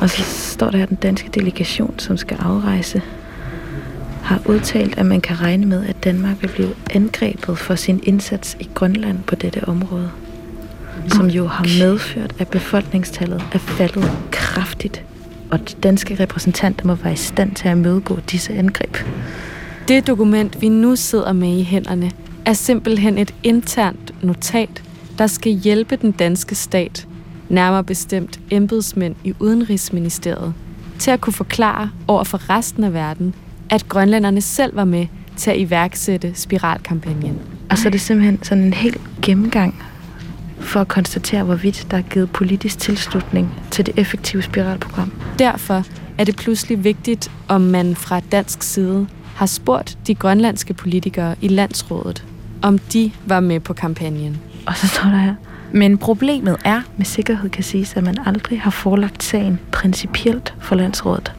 Og 0.00 0.10
så 0.10 0.22
står 0.22 0.70
der, 0.70 0.82
at 0.82 0.88
den 0.88 0.96
danske 0.96 1.28
delegation, 1.34 1.94
som 1.98 2.16
skal 2.16 2.36
afrejse, 2.40 3.02
har 4.22 4.42
udtalt, 4.46 4.98
at 4.98 5.06
man 5.06 5.20
kan 5.20 5.40
regne 5.40 5.66
med, 5.66 5.86
at 5.86 6.04
Danmark 6.04 6.36
vil 6.42 6.48
blive 6.48 6.74
angrebet 6.90 7.58
for 7.58 7.74
sin 7.74 8.00
indsats 8.02 8.56
i 8.60 8.68
Grønland 8.74 9.18
på 9.26 9.34
dette 9.34 9.68
område, 9.68 10.10
som 11.08 11.26
jo 11.26 11.46
har 11.46 11.84
medført, 11.84 12.34
at 12.38 12.48
befolkningstallet 12.48 13.42
er 13.52 13.58
faldet 13.58 14.10
kraftigt, 14.30 15.02
og 15.50 15.70
de 15.70 15.74
danske 15.82 16.16
repræsentanter 16.20 16.86
må 16.86 16.94
være 16.94 17.12
i 17.12 17.16
stand 17.16 17.54
til 17.54 17.68
at 17.68 17.78
mødegå 17.78 18.18
disse 18.30 18.52
angreb. 18.54 18.96
Det 19.88 20.06
dokument, 20.06 20.60
vi 20.60 20.68
nu 20.68 20.96
sidder 20.96 21.32
med 21.32 21.58
i 21.58 21.62
hænderne, 21.62 22.10
er 22.44 22.52
simpelthen 22.52 23.18
et 23.18 23.34
internt 23.42 24.24
notat, 24.24 24.82
der 25.18 25.26
skal 25.26 25.52
hjælpe 25.52 25.96
den 25.96 26.12
danske 26.12 26.54
stat, 26.54 27.07
nærmere 27.48 27.84
bestemt 27.84 28.40
embedsmænd 28.50 29.14
i 29.24 29.34
Udenrigsministeriet, 29.40 30.54
til 30.98 31.10
at 31.10 31.20
kunne 31.20 31.32
forklare 31.32 31.90
over 32.06 32.24
for 32.24 32.50
resten 32.50 32.84
af 32.84 32.92
verden, 32.92 33.34
at 33.70 33.88
grønlænderne 33.88 34.40
selv 34.40 34.76
var 34.76 34.84
med 34.84 35.06
til 35.36 35.50
at 35.50 35.58
iværksætte 35.58 36.32
spiralkampagnen. 36.34 37.38
Og 37.70 37.78
så 37.78 37.88
er 37.88 37.90
det 37.90 38.00
simpelthen 38.00 38.42
sådan 38.42 38.64
en 38.64 38.74
helt 38.74 39.00
gennemgang 39.22 39.82
for 40.60 40.80
at 40.80 40.88
konstatere, 40.88 41.44
hvorvidt 41.44 41.86
der 41.90 41.96
er 41.96 42.02
givet 42.02 42.30
politisk 42.30 42.78
tilslutning 42.78 43.54
til 43.70 43.86
det 43.86 43.94
effektive 43.98 44.42
spiralprogram. 44.42 45.12
Derfor 45.38 45.84
er 46.18 46.24
det 46.24 46.36
pludselig 46.36 46.84
vigtigt, 46.84 47.30
om 47.48 47.60
man 47.60 47.96
fra 47.96 48.20
dansk 48.20 48.62
side 48.62 49.06
har 49.34 49.46
spurgt 49.46 49.98
de 50.06 50.14
grønlandske 50.14 50.74
politikere 50.74 51.34
i 51.40 51.48
landsrådet, 51.48 52.24
om 52.62 52.78
de 52.78 53.12
var 53.26 53.40
med 53.40 53.60
på 53.60 53.72
kampagnen. 53.72 54.38
Og 54.66 54.76
så 54.76 54.88
står 54.88 55.02
der 55.02 55.18
her, 55.18 55.34
men 55.72 55.98
problemet 55.98 56.56
er, 56.64 56.82
med 56.96 57.06
sikkerhed 57.06 57.50
kan 57.50 57.64
siges, 57.64 57.96
at 57.96 58.04
man 58.04 58.18
aldrig 58.26 58.60
har 58.60 58.70
forelagt 58.70 59.22
sagen 59.22 59.60
principielt 59.72 60.54
for 60.60 60.74
landsrådet. 60.74 61.32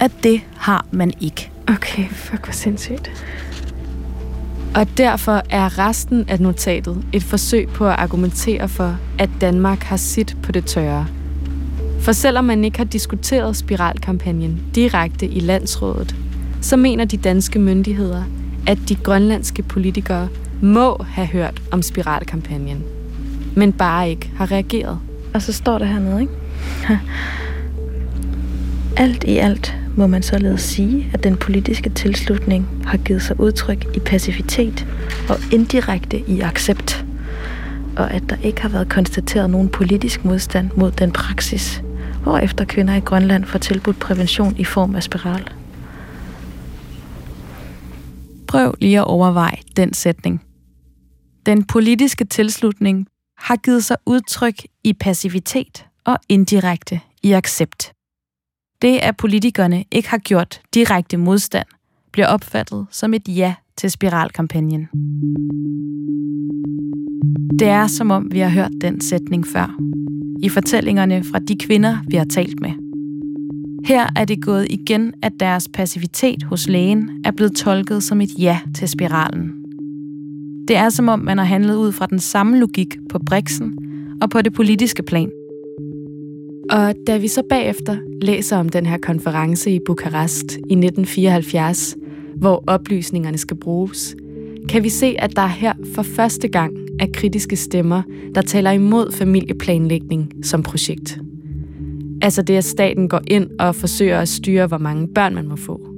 At 0.00 0.10
det 0.22 0.40
har 0.56 0.86
man 0.90 1.12
ikke. 1.20 1.50
Okay, 1.68 2.08
fuck 2.08 2.44
hvor 2.44 2.52
sindssygt. 2.52 3.10
Og 4.74 4.86
derfor 4.98 5.42
er 5.50 5.78
resten 5.78 6.28
af 6.28 6.40
notatet 6.40 7.04
et 7.12 7.22
forsøg 7.22 7.68
på 7.68 7.88
at 7.88 7.94
argumentere 7.98 8.68
for, 8.68 8.96
at 9.18 9.30
Danmark 9.40 9.82
har 9.82 9.96
sit 9.96 10.36
på 10.42 10.52
det 10.52 10.66
tørre. 10.66 11.06
For 12.00 12.12
selvom 12.12 12.44
man 12.44 12.64
ikke 12.64 12.78
har 12.78 12.84
diskuteret 12.84 13.56
spiralkampagnen 13.56 14.62
direkte 14.74 15.26
i 15.26 15.40
landsrådet, 15.40 16.16
så 16.60 16.76
mener 16.76 17.04
de 17.04 17.16
danske 17.16 17.58
myndigheder, 17.58 18.22
at 18.66 18.78
de 18.88 18.94
grønlandske 18.94 19.62
politikere 19.62 20.28
må 20.62 21.04
have 21.08 21.26
hørt 21.26 21.62
om 21.70 21.82
spiralkampagnen, 21.82 22.84
men 23.56 23.72
bare 23.72 24.10
ikke 24.10 24.30
har 24.36 24.52
reageret. 24.52 24.98
Og 25.34 25.42
så 25.42 25.52
står 25.52 25.78
der 25.78 25.84
hernede, 25.84 26.20
ikke? 26.20 26.32
Alt 28.96 29.24
i 29.24 29.36
alt 29.36 29.76
må 29.96 30.06
man 30.06 30.22
således 30.22 30.60
sige, 30.60 31.10
at 31.12 31.24
den 31.24 31.36
politiske 31.36 31.90
tilslutning 31.90 32.68
har 32.86 32.98
givet 32.98 33.22
sig 33.22 33.40
udtryk 33.40 33.96
i 33.96 33.98
passivitet 33.98 34.86
og 35.28 35.36
indirekte 35.52 36.18
i 36.26 36.40
accept, 36.40 37.04
og 37.96 38.10
at 38.10 38.22
der 38.30 38.36
ikke 38.42 38.62
har 38.62 38.68
været 38.68 38.88
konstateret 38.88 39.50
nogen 39.50 39.68
politisk 39.68 40.24
modstand 40.24 40.70
mod 40.76 40.90
den 40.90 41.12
praksis, 41.12 41.82
hvorefter 42.22 42.64
kvinder 42.64 42.94
i 42.94 43.00
Grønland 43.00 43.44
får 43.44 43.58
tilbudt 43.58 43.98
prævention 43.98 44.56
i 44.58 44.64
form 44.64 44.96
af 44.96 45.02
spiral. 45.02 45.48
Prøv 48.48 48.74
lige 48.80 48.98
at 48.98 49.04
overveje 49.04 49.56
den 49.76 49.92
sætning. 49.92 50.42
Den 51.46 51.64
politiske 51.64 52.24
tilslutning 52.24 53.06
har 53.44 53.56
givet 53.56 53.84
sig 53.84 53.96
udtryk 54.06 54.54
i 54.84 54.92
passivitet 54.92 55.86
og 56.04 56.18
indirekte 56.28 57.00
i 57.22 57.32
accept. 57.32 57.92
Det, 58.82 58.98
at 58.98 59.16
politikerne 59.16 59.84
ikke 59.90 60.08
har 60.08 60.18
gjort 60.18 60.60
direkte 60.74 61.16
modstand, 61.16 61.66
bliver 62.12 62.26
opfattet 62.26 62.86
som 62.90 63.14
et 63.14 63.28
ja 63.28 63.54
til 63.76 63.90
spiralkampagnen. 63.90 64.88
Det 67.58 67.68
er 67.68 67.86
som 67.86 68.10
om, 68.10 68.32
vi 68.32 68.38
har 68.38 68.48
hørt 68.48 68.70
den 68.80 69.00
sætning 69.00 69.46
før. 69.46 69.76
I 70.42 70.48
fortællingerne 70.48 71.24
fra 71.24 71.38
de 71.38 71.56
kvinder, 71.56 71.98
vi 72.08 72.16
har 72.16 72.26
talt 72.30 72.60
med. 72.60 72.70
Her 73.86 74.08
er 74.16 74.24
det 74.24 74.42
gået 74.42 74.66
igen, 74.70 75.14
at 75.22 75.32
deres 75.40 75.68
passivitet 75.74 76.42
hos 76.42 76.68
lægen 76.68 77.10
er 77.24 77.30
blevet 77.30 77.56
tolket 77.56 78.02
som 78.02 78.20
et 78.20 78.30
ja 78.38 78.60
til 78.74 78.88
spiralen. 78.88 79.63
Det 80.68 80.76
er 80.76 80.88
som 80.88 81.08
om, 81.08 81.18
man 81.18 81.38
har 81.38 81.44
handlet 81.44 81.76
ud 81.76 81.92
fra 81.92 82.06
den 82.06 82.18
samme 82.18 82.58
logik 82.58 82.96
på 83.10 83.18
Brixen 83.26 83.78
og 84.22 84.30
på 84.30 84.42
det 84.42 84.52
politiske 84.52 85.02
plan– 85.02 85.30
og 86.70 86.94
da 87.06 87.16
vi 87.16 87.28
så 87.28 87.42
bagefter 87.50 87.96
læser 88.22 88.56
om 88.56 88.68
den 88.68 88.86
her 88.86 88.98
konference 88.98 89.70
i 89.70 89.78
Bukarest 89.86 90.52
i 90.52 90.74
1974, 90.74 91.96
hvor 92.36 92.64
oplysningerne 92.66 93.38
skal 93.38 93.56
bruges, 93.56 94.16
kan 94.68 94.84
vi 94.84 94.88
se, 94.88 95.16
at 95.18 95.36
der 95.36 95.46
her 95.46 95.72
for 95.94 96.02
første 96.02 96.48
gang 96.48 96.76
er 97.00 97.06
kritiske 97.14 97.56
stemmer, 97.56 98.02
der 98.34 98.42
taler 98.42 98.70
imod 98.70 99.12
familieplanlægning 99.12 100.32
som 100.42 100.62
projekt. 100.62 101.18
Altså 102.22 102.42
det, 102.42 102.56
at 102.56 102.64
staten 102.64 103.08
går 103.08 103.20
ind 103.26 103.50
og 103.58 103.74
forsøger 103.74 104.20
at 104.20 104.28
styre, 104.28 104.66
hvor 104.66 104.78
mange 104.78 105.08
børn 105.08 105.34
man 105.34 105.48
må 105.48 105.56
få. 105.56 105.93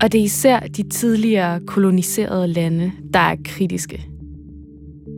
Og 0.00 0.12
det 0.12 0.20
er 0.20 0.24
især 0.24 0.60
de 0.60 0.82
tidligere 0.82 1.60
koloniserede 1.60 2.48
lande, 2.48 2.92
der 3.14 3.20
er 3.20 3.36
kritiske. 3.44 4.06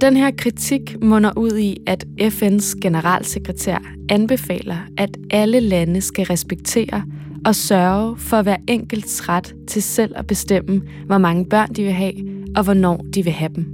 Den 0.00 0.16
her 0.16 0.30
kritik 0.38 0.96
munder 1.02 1.32
ud 1.36 1.58
i, 1.58 1.76
at 1.86 2.04
FN's 2.20 2.80
generalsekretær 2.80 3.78
anbefaler, 4.08 4.76
at 4.98 5.16
alle 5.30 5.60
lande 5.60 6.00
skal 6.00 6.26
respektere 6.26 7.02
og 7.46 7.54
sørge 7.54 8.16
for 8.16 8.42
hver 8.42 8.56
enkelts 8.68 9.28
ret 9.28 9.54
til 9.68 9.82
selv 9.82 10.12
at 10.16 10.26
bestemme, 10.26 10.82
hvor 11.06 11.18
mange 11.18 11.44
børn 11.44 11.72
de 11.74 11.82
vil 11.82 11.92
have, 11.92 12.12
og 12.56 12.64
hvornår 12.64 12.96
de 13.14 13.24
vil 13.24 13.32
have 13.32 13.50
dem. 13.54 13.66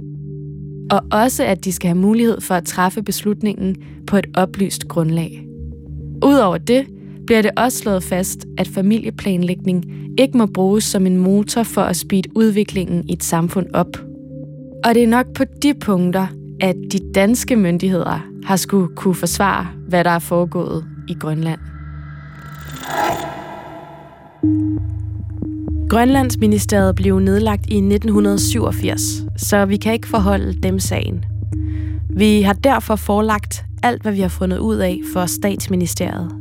Og 0.91 1.01
også, 1.11 1.43
at 1.43 1.65
de 1.65 1.71
skal 1.71 1.87
have 1.87 1.97
mulighed 1.97 2.41
for 2.41 2.55
at 2.55 2.65
træffe 2.65 3.03
beslutningen 3.03 3.75
på 4.07 4.17
et 4.17 4.27
oplyst 4.33 4.87
grundlag. 4.87 5.47
Udover 6.23 6.57
det 6.57 6.85
bliver 7.31 7.41
det 7.41 7.51
også 7.57 7.77
slået 7.77 8.03
fast, 8.03 8.45
at 8.57 8.67
familieplanlægning 8.67 9.85
ikke 10.17 10.37
må 10.37 10.45
bruges 10.45 10.83
som 10.83 11.05
en 11.05 11.17
motor 11.17 11.63
for 11.63 11.81
at 11.81 11.95
speede 11.95 12.29
udviklingen 12.35 13.09
i 13.09 13.13
et 13.13 13.23
samfund 13.23 13.67
op– 13.73 13.87
og 14.85 14.95
det 14.95 15.03
er 15.03 15.07
nok 15.07 15.25
på 15.33 15.43
de 15.63 15.73
punkter, 15.73 16.27
at 16.61 16.75
de 16.91 16.99
danske 17.15 17.55
myndigheder 17.55 18.27
har 18.45 18.55
skulle 18.55 18.95
kunne 18.95 19.15
forsvare, 19.15 19.67
hvad 19.87 20.03
der 20.03 20.09
er 20.09 20.19
foregået 20.19 20.85
i 21.07 21.13
Grønland. 21.13 21.59
Grønlandsministeriet 25.89 26.95
blev 26.95 27.19
nedlagt 27.19 27.65
i 27.69 27.75
1987, 27.75 29.01
så 29.37 29.65
vi 29.65 29.77
kan 29.77 29.93
ikke 29.93 30.07
forholde 30.07 30.53
dem 30.53 30.79
sagen. 30.79 31.25
Vi 32.09 32.41
har 32.41 32.53
derfor 32.53 32.95
forelagt 32.95 33.65
alt, 33.83 34.01
hvad 34.01 34.11
vi 34.11 34.21
har 34.21 34.29
fundet 34.29 34.57
ud 34.57 34.75
af 34.75 34.99
for 35.13 35.25
statsministeriet. 35.25 36.40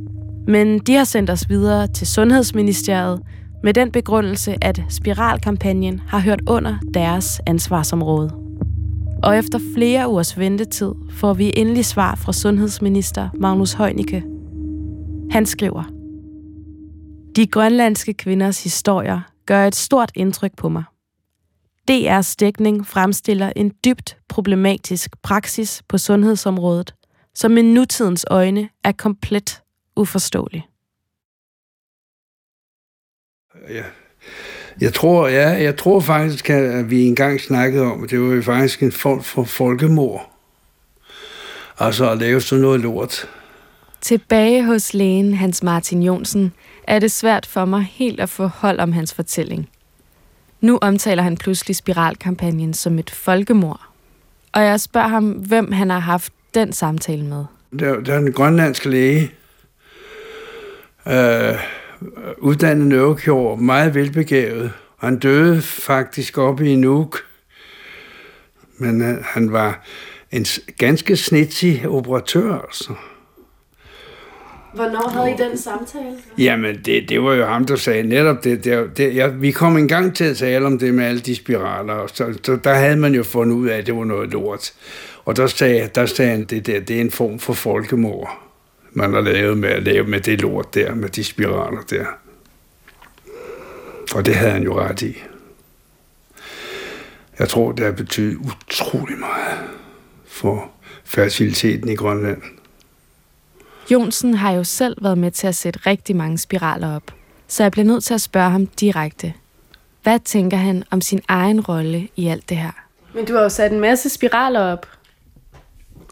Men 0.51 0.79
de 0.79 0.95
har 0.95 1.05
sendt 1.05 1.31
os 1.31 1.49
videre 1.49 1.87
til 1.87 2.07
Sundhedsministeriet, 2.07 3.23
med 3.63 3.75
den 3.75 3.93
begrundelse, 3.93 4.57
at 4.65 4.83
spiralkampagnen 4.89 5.99
har 5.99 6.19
hørt 6.19 6.41
under 6.49 6.77
deres 6.95 7.41
ansvarsområde. 7.47 8.31
Og 9.23 9.39
efter 9.39 9.59
flere 9.75 10.09
ugers 10.09 10.39
ventetid 10.39 10.93
får 11.11 11.35
vi 11.35 11.53
endelig 11.57 11.85
svar 11.85 12.15
fra 12.15 12.33
sundhedsminister 12.33 13.29
Magnus 13.35 13.73
Heunicke. 13.73 14.25
Han 15.31 15.47
skriver, 15.47 15.85
De 17.37 17.47
grønlandske 17.47 18.15
kvinders 18.15 18.65
historier 18.65 19.21
gør 19.47 19.67
et 19.67 19.75
stort 19.75 20.13
indtryk 20.15 20.57
på 20.57 20.69
mig. 20.69 20.85
DR's 21.91 22.35
dækning 22.41 22.87
fremstiller 22.87 23.53
en 23.57 23.73
dybt 23.85 24.17
problematisk 24.29 25.23
praksis 25.23 25.83
på 25.89 25.99
sundhedsområdet, 25.99 26.95
som 27.35 27.51
med 27.51 27.63
nutidens 27.63 28.27
øjne 28.31 28.69
er 28.85 28.93
komplet 28.93 29.61
uforståelig. 30.01 30.69
Ja. 33.69 33.85
Jeg 34.81 34.95
tror, 34.95 35.29
ja, 35.29 35.49
jeg 35.49 35.77
tror 35.77 36.01
faktisk, 36.01 36.51
at 36.51 36.91
vi 36.91 37.05
engang 37.05 37.41
snakkede 37.41 37.85
om, 37.85 38.05
at 38.05 38.11
det 38.11 38.21
var 38.21 38.35
jo 38.35 38.43
faktisk 38.43 38.83
en 38.83 38.93
form 38.93 39.23
for 39.23 39.45
folkemord. 39.45 40.31
Altså 41.79 42.11
at 42.11 42.19
lave 42.19 42.41
sådan 42.41 42.63
noget 42.63 42.81
lort. 42.81 43.29
Tilbage 44.01 44.65
hos 44.65 44.95
lægen 44.95 45.35
Hans 45.35 45.63
Martin 45.63 46.03
Jonsen 46.03 46.53
er 46.85 46.99
det 46.99 47.13
svært 47.13 47.47
for 47.47 47.65
mig 47.65 47.83
helt 47.93 48.21
at 48.21 48.29
få 48.29 48.47
hold 48.47 48.81
om 48.81 48.93
hans 48.93 49.15
fortælling. 49.15 49.69
Nu 50.61 50.79
omtaler 50.83 51.23
han 51.23 51.37
pludselig 51.37 51.77
spiralkampagnen 51.77 52.75
som 52.75 52.99
et 52.99 53.11
folkemord. 53.11 53.81
Og 54.53 54.63
jeg 54.63 54.81
spørger 54.81 55.09
ham, 55.09 55.31
hvem 55.31 55.73
han 55.73 55.91
har 55.91 55.99
haft 55.99 56.33
den 56.55 56.73
samtale 56.73 57.25
med. 57.25 57.45
Der, 57.79 58.01
der 58.01 58.15
er 58.15 58.19
en 58.19 58.33
grønlandsk 58.33 58.85
læge, 58.85 59.31
øh, 61.09 61.59
uddannet 62.39 62.87
neurokirurg, 62.87 63.63
meget 63.63 63.95
velbegavet. 63.95 64.73
Han 64.99 65.19
døde 65.19 65.63
faktisk 65.63 66.39
oppe 66.39 66.73
i 66.73 66.77
Nuuk, 66.77 67.19
men 68.79 69.01
han, 69.01 69.19
han 69.23 69.53
var 69.53 69.85
en 70.31 70.47
ganske 70.79 71.17
snitsig 71.17 71.89
operatør, 71.89 72.59
altså. 72.59 72.95
Hvornår 74.75 75.09
havde 75.09 75.31
I 75.31 75.35
den 75.49 75.59
samtale? 75.59 76.17
Jamen, 76.39 76.77
det, 76.85 77.09
det 77.09 77.23
var 77.23 77.35
jo 77.35 77.47
ham, 77.47 77.65
der 77.65 77.77
sagde 77.77 78.03
netop 78.03 78.45
det. 78.45 78.65
det, 78.65 78.97
det 78.97 79.15
ja, 79.15 79.27
vi 79.27 79.51
kom 79.51 79.77
en 79.77 79.89
gang 79.89 80.17
til 80.17 80.25
at 80.25 80.37
tale 80.37 80.67
om 80.67 80.79
det 80.79 80.95
med 80.95 81.05
alle 81.05 81.21
de 81.21 81.37
spiraler, 81.37 81.95
og 81.95 82.11
så, 82.13 82.39
så 82.45 82.57
der 82.65 82.75
havde 82.75 82.97
man 82.97 83.15
jo 83.15 83.23
fundet 83.23 83.57
ud 83.57 83.69
af, 83.69 83.79
at 83.79 83.87
det 83.87 83.97
var 83.97 84.05
noget 84.05 84.31
lort. 84.31 84.73
Og 85.25 85.37
der 85.37 85.47
sagde, 85.47 85.91
der 85.95 86.07
sagde 86.07 86.31
han, 86.31 86.45
det 86.45 86.67
der, 86.67 86.81
det 86.81 86.97
er 86.97 87.01
en 87.01 87.11
form 87.11 87.39
for 87.39 87.53
folkemord, 87.53 88.50
man 88.93 89.15
har 89.15 89.21
lavet 89.21 89.59
med 89.59 89.69
at 89.69 89.83
lave 89.83 90.07
med 90.07 90.21
det 90.21 90.41
lort 90.41 90.75
der, 90.75 90.95
med 90.95 91.09
de 91.09 91.25
spiraler 91.25 91.83
der. 91.91 92.07
Og 94.15 94.27
det 94.27 94.35
havde 94.35 94.53
han 94.53 94.63
jo 94.63 94.81
ret 94.81 95.03
i. 95.03 95.17
Jeg 97.39 97.49
tror, 97.49 97.73
det 97.73 97.85
har 97.85 97.93
betydet 97.93 98.37
utrolig 98.37 99.19
meget 99.19 99.59
for 100.27 100.71
fertiliteten 101.05 101.89
i 101.89 101.95
Grønland. 101.95 102.43
Jonsen 103.91 104.35
har 104.35 104.53
jo 104.53 104.65
selv 104.65 104.97
været 105.03 105.19
med 105.19 105.31
til 105.31 105.47
at 105.47 105.55
sætte 105.55 105.81
rigtig 105.87 106.17
mange 106.17 106.39
spiraler 106.39 106.97
op, 106.97 107.15
så 107.49 107.63
jeg 107.63 107.73
bliver 107.73 107.85
nødt 107.85 108.05
til 108.05 108.15
at 108.15 108.21
spørge 108.21 108.51
ham 108.51 108.67
direkte. 108.67 109.35
Hvad 110.03 110.19
tænker 110.19 110.57
han 110.57 110.85
om 110.91 111.01
sin 111.01 111.21
egen 111.29 111.61
rolle 111.61 112.09
i 112.17 112.27
alt 112.27 112.49
det 112.49 112.57
her? 112.57 112.73
Men 113.15 113.25
du 113.25 113.35
har 113.35 113.43
jo 113.43 113.49
sat 113.49 113.73
en 113.73 113.81
masse 113.81 114.09
spiraler 114.09 114.61
op. 114.61 114.87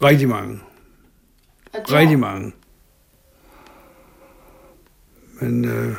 Rigtig 0.02 0.28
mange. 0.28 0.60
Rigtig 1.74 2.18
mange. 2.18 2.52
Men 5.40 5.64
øh, 5.64 5.94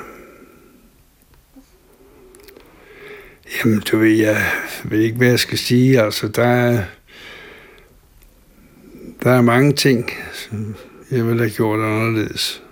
jamen, 3.57 3.79
du 3.79 3.97
ved, 3.97 4.11
jeg 4.11 4.51
ved 4.83 4.99
ikke, 4.99 5.17
hvad 5.17 5.27
jeg 5.27 5.39
skal 5.39 5.57
sige. 5.57 6.01
Altså, 6.01 6.27
der 6.27 6.47
er, 6.47 6.83
der 9.23 9.31
er 9.31 9.41
mange 9.41 9.73
ting, 9.73 10.11
som 10.33 10.75
jeg 11.11 11.27
ville 11.27 11.39
have 11.39 11.55
gjort 11.55 11.79
anderledes. 11.79 12.63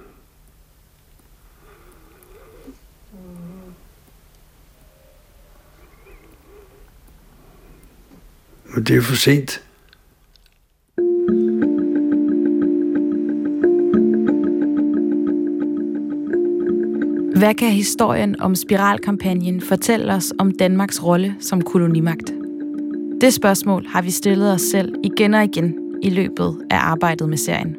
Men 8.63 8.83
det 8.83 8.97
er 8.97 9.01
for 9.01 9.15
sent. 9.15 9.66
Hvad 17.37 17.53
kan 17.53 17.71
historien 17.71 18.41
om 18.41 18.55
spiralkampagnen 18.55 19.61
fortælle 19.61 20.13
os 20.13 20.33
om 20.39 20.51
Danmarks 20.51 21.03
rolle 21.03 21.35
som 21.39 21.61
kolonimagt? 21.61 22.33
Det 23.21 23.33
spørgsmål 23.33 23.85
har 23.87 24.01
vi 24.01 24.11
stillet 24.11 24.51
os 24.51 24.61
selv 24.61 24.93
igen 25.03 25.33
og 25.33 25.43
igen 25.43 25.75
i 26.03 26.09
løbet 26.09 26.57
af 26.69 26.77
arbejdet 26.77 27.29
med 27.29 27.37
serien. 27.37 27.75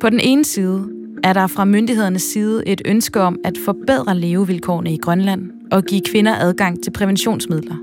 På 0.00 0.10
den 0.10 0.20
ene 0.20 0.44
side 0.44 0.88
er 1.24 1.32
der 1.32 1.46
fra 1.46 1.64
myndighedernes 1.64 2.22
side 2.22 2.62
et 2.66 2.82
ønske 2.84 3.20
om 3.20 3.38
at 3.44 3.58
forbedre 3.64 4.18
levevilkårene 4.18 4.94
i 4.94 4.96
Grønland 4.96 5.50
og 5.72 5.84
give 5.84 6.00
kvinder 6.00 6.34
adgang 6.36 6.82
til 6.82 6.90
præventionsmidler. 6.90 7.76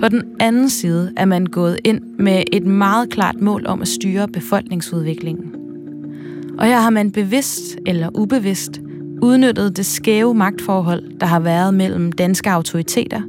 På 0.00 0.08
den 0.08 0.22
anden 0.40 0.70
side 0.70 1.12
er 1.16 1.24
man 1.24 1.46
gået 1.46 1.78
ind 1.84 2.00
med 2.18 2.42
et 2.52 2.66
meget 2.66 3.10
klart 3.10 3.40
mål 3.40 3.66
om 3.66 3.82
at 3.82 3.88
styre 3.88 4.28
befolkningsudviklingen. 4.28 5.54
Og 6.58 6.66
her 6.66 6.80
har 6.80 6.90
man 6.90 7.10
bevidst 7.10 7.78
eller 7.86 8.08
ubevidst 8.14 8.80
udnyttet 9.22 9.76
det 9.76 9.86
skæve 9.86 10.34
magtforhold, 10.34 11.18
der 11.18 11.26
har 11.26 11.40
været 11.40 11.74
mellem 11.74 12.12
danske 12.12 12.50
autoriteter 12.50 13.22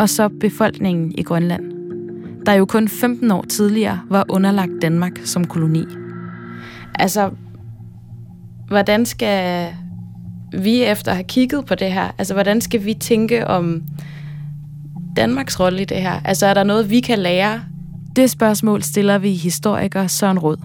og 0.00 0.08
så 0.08 0.28
befolkningen 0.28 1.12
i 1.18 1.22
Grønland, 1.22 1.62
der 2.46 2.52
jo 2.52 2.64
kun 2.64 2.88
15 2.88 3.30
år 3.30 3.44
tidligere 3.48 4.00
var 4.10 4.24
underlagt 4.28 4.72
Danmark 4.82 5.12
som 5.24 5.44
koloni. 5.44 5.84
Altså, 6.94 7.30
hvordan 8.68 9.06
skal 9.06 9.68
vi 10.58 10.82
efter 10.82 11.10
at 11.10 11.16
have 11.16 11.24
kigget 11.28 11.66
på 11.66 11.74
det 11.74 11.92
her, 11.92 12.10
altså 12.18 12.34
hvordan 12.34 12.60
skal 12.60 12.84
vi 12.84 12.94
tænke 12.94 13.46
om 13.46 13.82
Danmarks 15.16 15.60
rolle 15.60 15.82
i 15.82 15.84
det 15.84 15.96
her? 15.96 16.20
Altså 16.24 16.46
er 16.46 16.54
der 16.54 16.64
noget, 16.64 16.90
vi 16.90 17.00
kan 17.00 17.18
lære? 17.18 17.60
Det 18.16 18.30
spørgsmål 18.30 18.82
stiller 18.82 19.18
vi 19.18 19.32
historiker 19.32 20.06
Søren 20.06 20.38
Rød. 20.38 20.56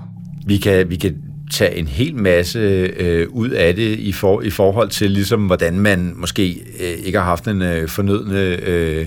Vi 0.46 0.58
kan, 0.58 0.90
vi 0.90 0.96
kan 0.96 1.27
tage 1.52 1.76
en 1.76 1.88
hel 1.88 2.16
masse 2.16 2.60
øh, 2.98 3.28
ud 3.30 3.50
af 3.50 3.76
det 3.76 4.00
i, 4.00 4.12
for, 4.12 4.42
i 4.42 4.50
forhold 4.50 4.90
til, 4.90 5.12
ligesom, 5.12 5.46
hvordan 5.46 5.80
man 5.80 6.14
måske 6.16 6.62
øh, 6.80 7.06
ikke 7.06 7.18
har 7.18 7.26
haft 7.26 7.48
en 7.48 7.62
øh, 7.62 7.90
fornødende 7.90 8.60
øh, 8.64 9.06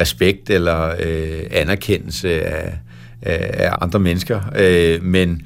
respekt 0.00 0.50
eller 0.50 0.90
øh, 1.00 1.40
anerkendelse 1.50 2.42
af, 2.42 2.78
af 3.22 3.70
andre 3.80 3.98
mennesker. 3.98 4.40
Øh, 4.58 5.02
men 5.02 5.42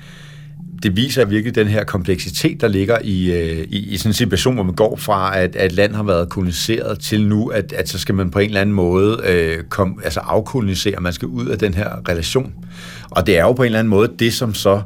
det 0.83 0.97
viser 0.97 1.25
virkelig 1.25 1.55
den 1.55 1.67
her 1.67 1.85
kompleksitet, 1.85 2.61
der 2.61 2.69
ligger 2.69 2.99
i, 3.05 3.33
øh, 3.33 3.67
i, 3.69 3.93
i 3.93 3.97
sådan 3.97 4.11
en 4.11 4.15
situation, 4.15 4.55
hvor 4.55 4.63
man 4.63 4.75
går 4.75 4.97
fra, 4.97 5.39
at, 5.39 5.57
at 5.57 5.67
et 5.67 5.73
land 5.73 5.95
har 5.95 6.03
været 6.03 6.29
koloniseret, 6.29 6.99
til 6.99 7.27
nu, 7.27 7.49
at, 7.49 7.73
at 7.73 7.89
så 7.89 7.99
skal 7.99 8.15
man 8.15 8.31
på 8.31 8.39
en 8.39 8.49
eller 8.49 8.61
anden 8.61 8.75
måde 8.75 9.21
øh, 9.25 9.65
kom, 9.69 10.01
altså 10.05 10.21
afkolonisere, 10.21 11.01
man 11.01 11.13
skal 11.13 11.29
ud 11.29 11.47
af 11.47 11.59
den 11.59 11.75
her 11.75 12.09
relation. 12.09 12.55
Og 13.11 13.27
det 13.27 13.39
er 13.39 13.43
jo 13.43 13.53
på 13.53 13.63
en 13.63 13.67
eller 13.67 13.79
anden 13.79 13.91
måde 13.91 14.11
det, 14.19 14.35
som 14.35 14.55
så 14.55 14.83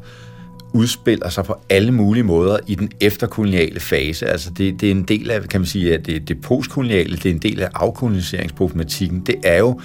udspiller 0.76 1.28
sig 1.28 1.44
på 1.44 1.56
alle 1.70 1.92
mulige 1.92 2.24
måder 2.24 2.58
i 2.66 2.74
den 2.74 2.90
efterkoloniale 3.00 3.80
fase. 3.80 4.26
Altså 4.26 4.50
det, 4.50 4.80
det 4.80 4.86
er 4.86 4.90
en 4.90 5.02
del 5.02 5.30
af, 5.30 5.42
kan 5.42 5.60
man 5.60 5.66
sige, 5.66 5.94
at 5.94 6.06
det, 6.06 6.28
det 6.28 6.40
postkoloniale, 6.40 7.16
det 7.16 7.26
er 7.26 7.30
en 7.30 7.38
del 7.38 7.60
af 7.60 7.68
afkoloniseringsproblematikken. 7.74 9.20
Det 9.20 9.34
er 9.44 9.58
jo, 9.58 9.80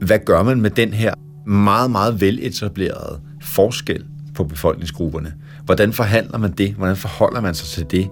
hvad 0.00 0.18
gør 0.18 0.42
man 0.42 0.60
med 0.60 0.70
den 0.70 0.92
her 0.92 1.14
meget, 1.46 1.90
meget 1.90 2.20
veletablerede 2.20 3.20
forskel 3.42 4.04
på 4.34 4.44
befolkningsgrupperne? 4.44 5.32
Hvordan 5.64 5.92
forhandler 5.92 6.38
man 6.38 6.52
det? 6.52 6.72
Hvordan 6.72 6.96
forholder 6.96 7.40
man 7.40 7.54
sig 7.54 7.68
til 7.68 8.00
det 8.00 8.10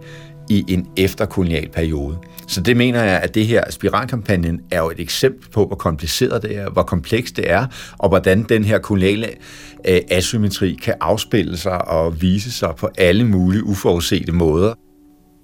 i 0.50 0.64
en 0.68 0.86
efterkolonial 0.96 1.68
periode? 1.68 2.18
Så 2.48 2.60
det 2.60 2.76
mener 2.76 3.02
jeg, 3.02 3.20
at 3.20 3.34
det 3.34 3.46
her 3.46 3.70
spiralkampagnen 3.70 4.60
er 4.70 4.78
jo 4.78 4.90
et 4.90 5.00
eksempel 5.00 5.50
på, 5.50 5.66
hvor 5.66 5.76
kompliceret 5.76 6.42
det 6.42 6.56
er, 6.56 6.70
hvor 6.70 6.82
komplekst 6.82 7.36
det 7.36 7.50
er, 7.50 7.66
og 7.98 8.08
hvordan 8.08 8.42
den 8.42 8.64
her 8.64 8.78
koloniale 8.78 9.28
øh, 9.88 10.00
asymmetri 10.10 10.78
kan 10.82 10.94
afspille 11.00 11.56
sig 11.56 11.88
og 11.88 12.22
vise 12.22 12.52
sig 12.52 12.74
på 12.78 12.88
alle 12.98 13.24
mulige 13.24 13.64
uforudsete 13.64 14.32
måder. 14.32 14.74